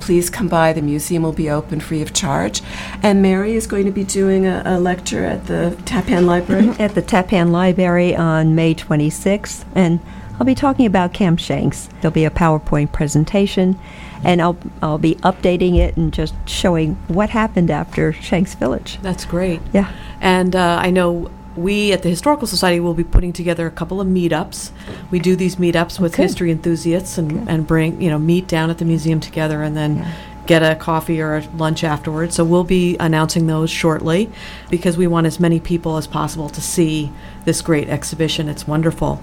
Please 0.00 0.28
come 0.28 0.48
by. 0.48 0.74
The 0.74 0.82
museum 0.82 1.22
will 1.22 1.32
be 1.32 1.48
open 1.48 1.80
free 1.80 2.02
of 2.02 2.12
charge. 2.12 2.60
And 3.02 3.22
Mary 3.22 3.54
is 3.54 3.66
going 3.66 3.86
to 3.86 3.90
be 3.90 4.04
doing 4.04 4.44
a, 4.44 4.62
a 4.66 4.78
lecture 4.78 5.24
at 5.24 5.46
the 5.46 5.80
Tappan 5.86 6.26
Library. 6.26 6.68
at 6.78 6.94
the 6.94 7.00
Tappan 7.00 7.50
Library 7.50 8.14
on 8.14 8.54
May 8.54 8.74
26th, 8.74 9.64
and 9.74 9.98
I'll 10.38 10.44
be 10.44 10.54
talking 10.54 10.84
about 10.84 11.14
Camp 11.14 11.38
Shanks. 11.38 11.88
There'll 12.02 12.12
be 12.12 12.26
a 12.26 12.30
PowerPoint 12.30 12.92
presentation, 12.92 13.78
and 14.24 14.40
I'll 14.42 14.56
I'll 14.80 14.98
be 14.98 15.14
updating 15.16 15.76
it 15.78 15.96
and 15.96 16.12
just 16.12 16.34
showing 16.46 16.94
what 17.08 17.30
happened 17.30 17.70
after 17.70 18.12
Shanks 18.12 18.54
Village. 18.54 18.98
That's 19.02 19.24
great. 19.24 19.60
Yeah. 19.72 19.92
And 20.20 20.54
uh, 20.54 20.78
I 20.80 20.90
know 20.90 21.30
we 21.56 21.92
at 21.92 22.02
the 22.02 22.08
Historical 22.08 22.46
Society 22.46 22.80
will 22.80 22.94
be 22.94 23.04
putting 23.04 23.32
together 23.32 23.66
a 23.66 23.70
couple 23.70 24.00
of 24.00 24.06
meetups. 24.08 24.70
We 25.10 25.18
do 25.18 25.36
these 25.36 25.56
meetups 25.56 26.00
with 26.00 26.14
history 26.14 26.50
enthusiasts 26.50 27.18
and, 27.18 27.46
and 27.48 27.66
bring, 27.66 28.00
you 28.00 28.08
know, 28.08 28.18
meet 28.18 28.48
down 28.48 28.70
at 28.70 28.78
the 28.78 28.86
museum 28.86 29.20
together 29.20 29.62
and 29.62 29.76
then 29.76 29.96
Yeah. 29.98 30.12
Get 30.46 30.62
a 30.62 30.74
coffee 30.74 31.20
or 31.20 31.36
a 31.36 31.48
lunch 31.56 31.84
afterwards. 31.84 32.34
So 32.34 32.44
we'll 32.44 32.64
be 32.64 32.96
announcing 32.98 33.46
those 33.46 33.70
shortly 33.70 34.30
because 34.70 34.96
we 34.96 35.06
want 35.06 35.26
as 35.26 35.38
many 35.38 35.60
people 35.60 35.96
as 35.96 36.06
possible 36.06 36.48
to 36.50 36.60
see 36.60 37.12
this 37.44 37.62
great 37.62 37.88
exhibition. 37.88 38.48
It's 38.48 38.66
wonderful. 38.66 39.22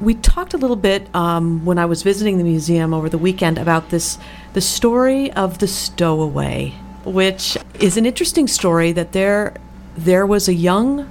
We 0.00 0.14
talked 0.14 0.54
a 0.54 0.58
little 0.58 0.76
bit 0.76 1.14
um, 1.14 1.64
when 1.64 1.78
I 1.78 1.86
was 1.86 2.02
visiting 2.02 2.38
the 2.38 2.44
museum 2.44 2.92
over 2.94 3.08
the 3.08 3.18
weekend 3.18 3.58
about 3.58 3.90
this 3.90 4.18
the 4.52 4.60
story 4.60 5.32
of 5.32 5.58
the 5.58 5.68
stowaway, 5.68 6.70
which 7.04 7.56
is 7.78 7.96
an 7.96 8.06
interesting 8.06 8.48
story 8.48 8.92
that 8.92 9.12
there 9.12 9.54
there 9.96 10.26
was 10.26 10.48
a 10.48 10.54
young 10.54 11.10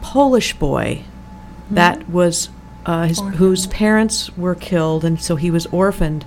Polish 0.00 0.54
boy 0.54 1.02
that 1.70 2.08
was 2.08 2.48
uh, 2.86 3.06
his, 3.06 3.20
whose 3.34 3.66
parents 3.66 4.34
were 4.36 4.54
killed, 4.54 5.04
and 5.04 5.20
so 5.20 5.36
he 5.36 5.50
was 5.50 5.66
orphaned. 5.66 6.24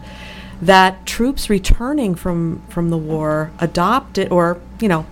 That 0.61 1.05
troops 1.05 1.49
returning 1.49 2.15
from 2.15 2.61
from 2.69 2.89
the 2.89 2.97
war 2.97 3.51
adopted, 3.59 4.31
or 4.31 4.59
you 4.81 4.89
know, 4.89 5.05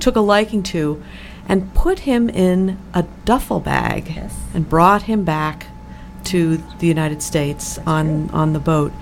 took 0.00 0.16
a 0.16 0.20
liking 0.20 0.62
to, 0.64 1.02
and 1.48 1.72
put 1.74 2.00
him 2.00 2.28
in 2.28 2.78
a 2.94 3.04
duffel 3.24 3.60
bag 3.60 4.12
Yes. 4.14 4.34
and 4.54 4.68
brought 4.68 5.02
him 5.02 5.24
back 5.24 5.66
to 6.24 6.60
the 6.80 6.86
United 6.86 7.22
States 7.22 7.78
on 7.86 8.28
on 8.30 8.52
the 8.54 8.58
boat. 8.58 8.92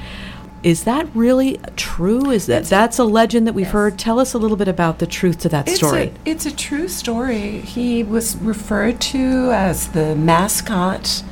Is 0.63 0.85
that 0.85 1.07
really 1.15 1.61
true? 1.77 2.31
Is 2.31 2.47
that 2.47 2.65
that's 2.65 2.99
a 2.99 3.05
legend 3.05 3.47
that 3.47 3.53
we've 3.55 3.69
heard? 3.69 3.99
Tell 3.99 4.19
us 4.19 4.35
a 4.35 4.39
little 4.39 4.57
bit 4.57 4.69
about 4.69 4.99
the 4.99 5.07
truth 5.07 5.39
to 5.41 5.49
that 5.51 5.69
It's 5.69 5.77
story. 5.77 6.13
A, 6.27 6.31
it's 6.31 6.45
a 6.45 6.55
true 6.55 6.89
story. 6.89 7.61
He 7.61 8.03
was 8.03 8.37
referred 8.39 9.01
to 9.13 9.51
as 9.53 9.89
the 9.89 10.17
mascot 10.17 11.23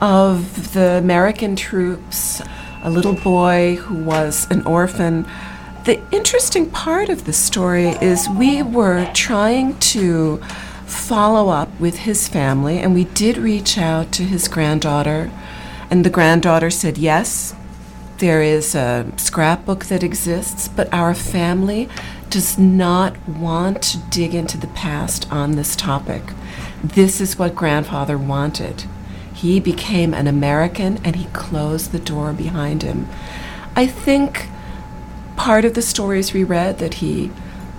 of 0.00 0.72
the 0.72 0.92
American 0.96 1.56
troops, 1.56 2.40
a 2.82 2.90
little 2.90 3.14
boy 3.14 3.76
who 3.76 3.94
was 4.02 4.50
an 4.50 4.66
orphan. 4.66 5.26
The 5.84 6.02
interesting 6.10 6.70
part 6.70 7.08
of 7.08 7.24
the 7.24 7.32
story 7.32 7.88
is 8.00 8.28
we 8.28 8.62
were 8.62 9.10
trying 9.14 9.78
to 9.80 10.38
follow 10.86 11.50
up 11.50 11.68
with 11.80 12.00
his 12.00 12.28
family, 12.28 12.78
and 12.78 12.94
we 12.94 13.04
did 13.04 13.36
reach 13.36 13.78
out 13.78 14.12
to 14.12 14.24
his 14.24 14.48
granddaughter, 14.48 15.30
and 15.90 16.04
the 16.04 16.10
granddaughter 16.10 16.70
said 16.70 16.98
yes, 16.98 17.54
there 18.18 18.42
is 18.42 18.74
a 18.74 19.10
scrapbook 19.16 19.86
that 19.86 20.02
exists, 20.02 20.68
but 20.68 20.92
our 20.92 21.14
family 21.14 21.88
does 22.28 22.58
not 22.58 23.16
want 23.26 23.82
to 23.82 23.98
dig 24.10 24.34
into 24.34 24.58
the 24.58 24.66
past 24.68 25.30
on 25.32 25.52
this 25.52 25.74
topic. 25.74 26.22
This 26.84 27.20
is 27.20 27.38
what 27.38 27.54
grandfather 27.54 28.18
wanted. 28.18 28.84
He 29.40 29.58
became 29.58 30.12
an 30.12 30.26
American 30.26 31.00
and 31.02 31.16
he 31.16 31.24
closed 31.32 31.92
the 31.92 31.98
door 31.98 32.34
behind 32.34 32.82
him. 32.82 33.08
I 33.74 33.86
think 33.86 34.48
part 35.36 35.64
of 35.64 35.72
the 35.72 35.80
stories 35.80 36.34
we 36.34 36.44
read 36.44 36.78
that 36.78 36.94
he 36.94 37.30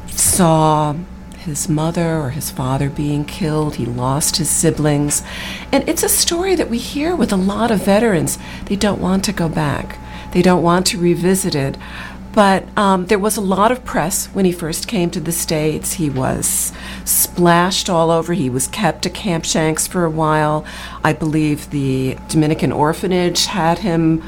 saw 0.07 0.95
his 1.37 1.69
mother 1.69 2.17
or 2.17 2.31
his 2.31 2.49
father 2.49 2.89
being 2.89 3.25
killed, 3.25 3.75
he 3.75 3.85
lost 3.85 4.37
his 4.37 4.49
siblings. 4.49 5.21
And 5.71 5.87
it's 5.87 6.01
a 6.01 6.09
story 6.09 6.55
that 6.55 6.69
we 6.69 6.79
hear 6.79 7.15
with 7.15 7.31
a 7.31 7.37
lot 7.37 7.69
of 7.69 7.85
veterans. 7.85 8.39
They 8.65 8.75
don't 8.75 9.01
want 9.01 9.23
to 9.25 9.31
go 9.31 9.47
back, 9.47 9.99
they 10.33 10.41
don't 10.41 10.63
want 10.63 10.87
to 10.87 10.97
revisit 10.97 11.53
it. 11.53 11.77
But 12.33 12.65
um, 12.77 13.07
there 13.07 13.19
was 13.19 13.35
a 13.35 13.41
lot 13.41 13.71
of 13.71 13.83
press 13.83 14.27
when 14.27 14.45
he 14.45 14.51
first 14.51 14.87
came 14.87 15.09
to 15.11 15.19
the 15.19 15.31
States. 15.31 15.93
He 15.93 16.09
was 16.09 16.71
splashed 17.03 17.89
all 17.89 18.09
over. 18.09 18.33
He 18.33 18.49
was 18.49 18.67
kept 18.67 19.05
at 19.05 19.13
Camp 19.13 19.43
Shanks 19.43 19.85
for 19.85 20.05
a 20.05 20.09
while. 20.09 20.65
I 21.03 21.13
believe 21.13 21.69
the 21.71 22.17
Dominican 22.29 22.71
orphanage 22.71 23.45
had 23.47 23.79
him 23.79 24.23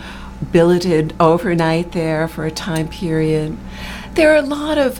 billeted 0.51 1.13
overnight 1.19 1.93
there 1.93 2.27
for 2.27 2.45
a 2.45 2.51
time 2.51 2.89
period. 2.89 3.57
There 4.15 4.33
are 4.33 4.37
a 4.37 4.41
lot 4.41 4.77
of 4.77 4.99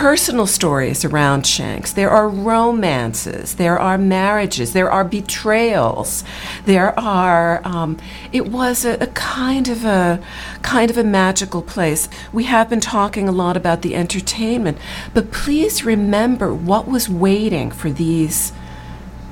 personal 0.00 0.46
stories 0.46 1.04
around 1.04 1.46
Shanks. 1.46 1.92
There 1.92 2.08
are 2.08 2.26
romances. 2.26 3.56
There 3.56 3.78
are 3.78 3.98
marriages. 3.98 4.72
There 4.72 4.90
are 4.90 5.04
betrayals. 5.04 6.24
There 6.64 6.98
are. 6.98 7.60
Um, 7.66 7.98
it 8.32 8.48
was 8.48 8.86
a, 8.86 8.94
a 8.94 9.08
kind 9.08 9.68
of 9.68 9.84
a 9.84 10.18
kind 10.62 10.90
of 10.90 10.96
a 10.96 11.04
magical 11.04 11.60
place. 11.60 12.08
We 12.32 12.44
have 12.44 12.70
been 12.70 12.80
talking 12.80 13.28
a 13.28 13.32
lot 13.32 13.58
about 13.58 13.82
the 13.82 13.94
entertainment, 13.94 14.78
but 15.12 15.32
please 15.32 15.84
remember 15.84 16.54
what 16.54 16.88
was 16.88 17.10
waiting 17.10 17.70
for 17.70 17.90
these 17.90 18.54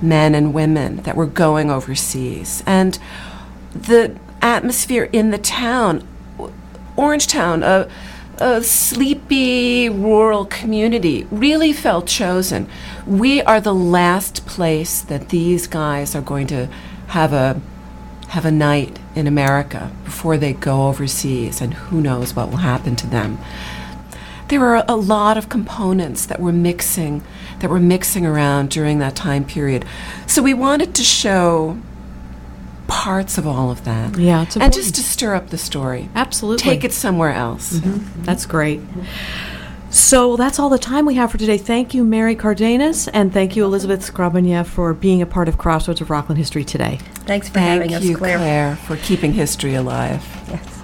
men 0.03 0.35
and 0.35 0.53
women 0.53 0.97
that 0.99 1.17
were 1.17 1.27
going 1.27 1.71
overseas 1.71 2.63
and 2.67 2.99
the 3.73 4.15
atmosphere 4.43 5.09
in 5.15 5.31
the 5.31 5.39
town 5.39 6.07
Orangetown, 6.99 7.63
a, 7.63 7.89
a 8.41 8.63
sleepy 8.63 9.89
rural 9.89 10.45
community, 10.45 11.27
really 11.31 11.73
felt 11.73 12.07
chosen. 12.07 12.69
We 13.07 13.43
are 13.43 13.61
the 13.61 13.75
last 13.75 14.47
place 14.47 15.01
that 15.03 15.31
these 15.31 15.67
guys 15.67 16.15
are 16.15 16.21
going 16.23 16.47
to 16.49 16.67
have 17.09 17.33
a 17.33 17.61
have 18.29 18.45
a 18.45 18.51
night 18.51 18.99
in 19.15 19.27
America 19.27 19.91
before 20.05 20.37
they 20.37 20.53
go 20.53 20.89
overseas, 20.89 21.63
and 21.63 21.73
who 21.73 22.01
knows 22.01 22.37
what 22.37 22.51
will 22.51 22.59
happen 22.59 22.95
to 22.95 23.07
them. 23.07 23.39
There 24.49 24.61
were 24.61 24.85
a 24.87 24.97
lot 24.97 25.39
of 25.39 25.49
components 25.49 26.27
that 26.27 26.39
were 26.39 26.53
mixing 26.53 27.23
that 27.61 27.71
were 27.71 27.81
mixing 27.81 28.25
around 28.25 28.71
during 28.71 28.99
that 28.99 29.17
time 29.17 29.45
period. 29.45 29.85
So 30.27 30.43
we 30.43 30.55
wanted 30.55 30.95
to 30.95 31.03
show 31.03 31.79
parts 32.99 33.39
of 33.39 33.47
all 33.47 33.71
of 33.71 33.85
that. 33.85 34.19
Yeah, 34.19 34.43
it's 34.43 34.57
and 34.57 34.73
just 34.73 34.97
to 34.97 35.03
stir 35.03 35.37
up 35.37 35.51
the 35.51 35.59
story. 35.59 36.09
Absolutely. 36.17 36.65
Take 36.65 36.83
it 36.83 36.93
somewhere 36.93 37.33
else. 37.33 37.75
Mm-hmm. 37.75 38.25
That's 38.25 38.45
great. 38.45 38.81
So 39.91 40.37
that's 40.37 40.59
all 40.59 40.69
the 40.69 40.79
time 40.79 41.07
we 41.07 41.15
have 41.15 41.31
for 41.31 41.39
today. 41.39 41.59
Thank 41.59 41.95
you, 41.95 42.03
Mary 42.03 42.35
Cardenas, 42.35 43.07
and 43.09 43.33
thank 43.33 43.55
you, 43.55 43.65
Elizabeth 43.65 44.01
Skrabonja, 44.01 44.67
for 44.67 44.93
being 44.95 45.23
a 45.23 45.27
part 45.27 45.49
of 45.49 45.59
Crossroads 45.59 46.01
of 46.01 46.11
Rockland 46.11 46.39
History 46.39 46.65
today. 46.65 46.99
Thanks 47.25 47.47
for 47.47 47.55
Thank 47.55 47.91
having 47.91 47.95
us, 47.95 48.19
Claire. 48.19 48.39
Claire, 48.39 48.77
for 48.77 48.97
keeping 48.97 49.33
history 49.33 49.77
alive. 49.77 50.23
Yes. 50.49 50.83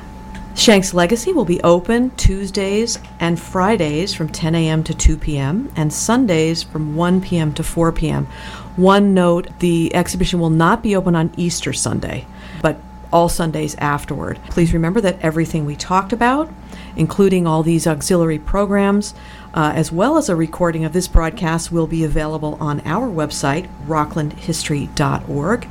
Shanks 0.55 0.95
Legacy 0.95 1.33
will 1.33 1.45
be 1.45 1.61
open 1.63 2.11
Tuesdays 2.11 3.01
and 3.19 3.41
Fridays 3.41 4.15
from 4.15 4.29
10 4.29 4.55
a.m. 4.55 4.85
to 4.85 4.95
2 4.95 5.17
p.m. 5.17 5.71
and 5.75 5.93
Sundays 5.93 6.63
from 6.63 6.95
1 6.95 7.21
p.m. 7.23 7.53
to 7.55 7.65
4 7.65 7.91
p.m. 7.91 8.29
One 8.77 9.15
note 9.15 9.49
the 9.61 9.95
exhibition 9.95 10.41
will 10.41 10.51
not 10.51 10.83
be 10.83 10.97
open 10.97 11.15
on 11.15 11.33
Easter 11.37 11.73
Sunday, 11.73 12.27
but 12.61 12.81
all 13.13 13.29
Sundays 13.29 13.77
afterward. 13.77 14.41
Please 14.51 14.75
remember 14.75 15.01
that 15.01 15.21
everything 15.21 15.65
we 15.65 15.77
talked 15.77 16.13
about, 16.13 16.51
including 16.97 17.47
all 17.47 17.63
these 17.63 17.87
auxiliary 17.87 18.39
programs, 18.39 19.15
uh, 19.55 19.73
as 19.75 19.93
well 19.93 20.17
as 20.17 20.29
a 20.29 20.37
recording 20.37 20.85
of 20.85 20.93
this 20.93 21.09
broadcast, 21.09 21.71
will 21.71 21.87
be 21.87 22.05
available 22.05 22.57
on 22.61 22.81
our 22.85 23.09
website, 23.09 23.69
rocklandhistory.org. 23.87 25.69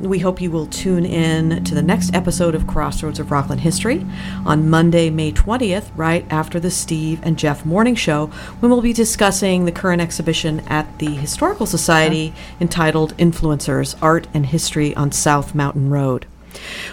We 0.00 0.20
hope 0.20 0.40
you 0.40 0.50
will 0.50 0.66
tune 0.66 1.04
in 1.04 1.62
to 1.64 1.74
the 1.74 1.82
next 1.82 2.14
episode 2.14 2.54
of 2.54 2.66
Crossroads 2.66 3.20
of 3.20 3.30
Rockland 3.30 3.60
History 3.60 4.06
on 4.46 4.70
Monday, 4.70 5.10
May 5.10 5.30
20th, 5.30 5.90
right 5.94 6.24
after 6.30 6.58
the 6.58 6.70
Steve 6.70 7.20
and 7.22 7.38
Jeff 7.38 7.66
Morning 7.66 7.94
Show, 7.94 8.28
when 8.60 8.72
we'll 8.72 8.80
be 8.80 8.94
discussing 8.94 9.66
the 9.66 9.72
current 9.72 10.00
exhibition 10.00 10.60
at 10.68 10.98
the 10.98 11.14
Historical 11.14 11.66
Society 11.66 12.32
entitled 12.60 13.14
Influencers 13.18 13.94
Art 14.00 14.26
and 14.32 14.46
History 14.46 14.96
on 14.96 15.12
South 15.12 15.54
Mountain 15.54 15.90
Road. 15.90 16.26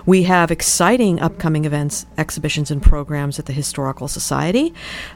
We 0.06 0.24
have 0.24 0.52
exciting 0.52 1.20
upcoming 1.20 1.66
events, 1.66 2.06
exhibitions, 2.18 2.72
and 2.72 2.82
programs 2.82 3.40
at 3.40 3.46
the 3.46 3.54
Historical 3.54 4.08
Society. 4.08 4.74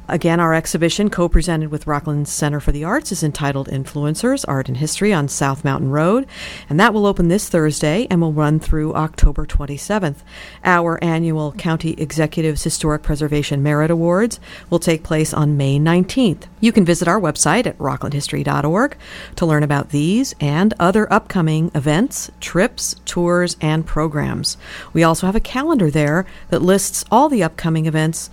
Again, 0.08 0.39
our 0.39 0.54
exhibition, 0.54 1.10
co 1.10 1.30
presented 1.30 1.71
with 1.71 1.88
Rockland 1.88 2.27
Center 2.27 2.60
for 2.60 2.71
the 2.71 2.84
Arts, 2.84 3.12
is 3.12 3.23
entitled 3.23 3.67
Influencers 3.69 4.45
Art 4.47 4.67
and 4.67 4.77
History 4.77 5.13
on 5.13 5.27
South 5.27 5.63
Mountain 5.63 5.91
Road, 5.91 6.27
and 6.69 6.80
that 6.80 6.93
will 6.93 7.06
open 7.06 7.27
this 7.27 7.49
Thursday 7.49 8.08
and 8.10 8.21
will 8.21 8.34
run 8.34 8.60
through 8.60 8.93
October 8.93 9.45
27th. 9.45 10.17
Our 10.63 11.01
annual 11.04 11.51
County 11.54 11.91
Executives 11.93 12.63
Historic 12.63 13.04
Preservation 13.04 13.63
Merit 13.63 13.91
Awards 13.91 14.39
will 14.69 14.80
take 14.80 15.04
place 15.04 15.34
on 15.34 15.58
May 15.58 15.80
19th. 15.80 16.43
You 16.60 16.71
can 16.71 16.86
visit 16.86 17.08
our 17.08 17.19
website 17.19 17.65
at 17.65 17.77
rocklandhistory.org 17.77 18.97
to 19.36 19.45
learn 19.45 19.63
about 19.63 19.89
these 19.89 20.34
and 20.39 20.73
other 20.80 21.12
upcoming 21.12 21.71
events, 21.73 22.32
trips, 22.39 22.95
tours, 23.06 23.58
and 23.62 23.86
programs. 24.32 24.58
We 24.94 25.04
also 25.04 25.26
have 25.26 25.36
a 25.36 25.39
calendar 25.39 25.91
there 25.91 26.26
that 26.50 26.62
lists 26.62 27.06
all 27.12 27.30
the 27.30 27.44
upcoming 27.44 27.86
events 27.86 28.30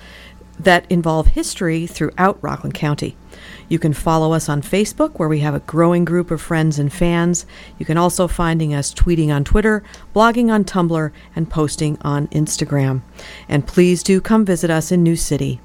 that 0.59 0.91
involve 0.91 1.29
history 1.29 1.87
throughout 1.87 2.39
Rockland 2.43 2.75
County. 2.75 3.17
You 3.69 3.79
can 3.79 3.93
follow 3.93 4.33
us 4.33 4.49
on 4.49 4.63
Facebook, 4.63 5.19
where 5.19 5.29
we 5.29 5.41
have 5.41 5.55
a 5.55 5.61
growing 5.61 6.05
group 6.05 6.31
of 6.31 6.41
friends 6.41 6.79
and 6.79 6.93
fans. 6.93 7.47
You 7.79 7.87
can 7.87 7.97
also 7.97 8.27
finding 8.27 8.75
us 8.75 8.93
tweeting 8.93 9.33
on 9.33 9.45
Twitter, 9.45 9.85
blogging 10.15 10.51
on 10.51 10.65
Tumblr, 10.65 11.13
and 11.37 11.51
posting 11.51 11.99
on 12.01 12.27
Instagram. 12.29 13.03
And 13.49 13.67
please 13.67 14.03
do 14.03 14.21
come 14.21 14.45
visit 14.45 14.71
us 14.71 14.91
in 14.91 15.03
New 15.03 15.17
City. 15.17 15.61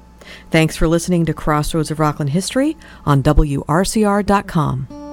Thanks 0.50 0.76
for 0.76 0.86
listening 0.86 1.26
to 1.26 1.34
Crossroads 1.34 1.90
of 1.90 1.98
Rockland 1.98 2.30
History 2.30 2.76
on 3.04 3.22
WRCR.com. 3.22 5.03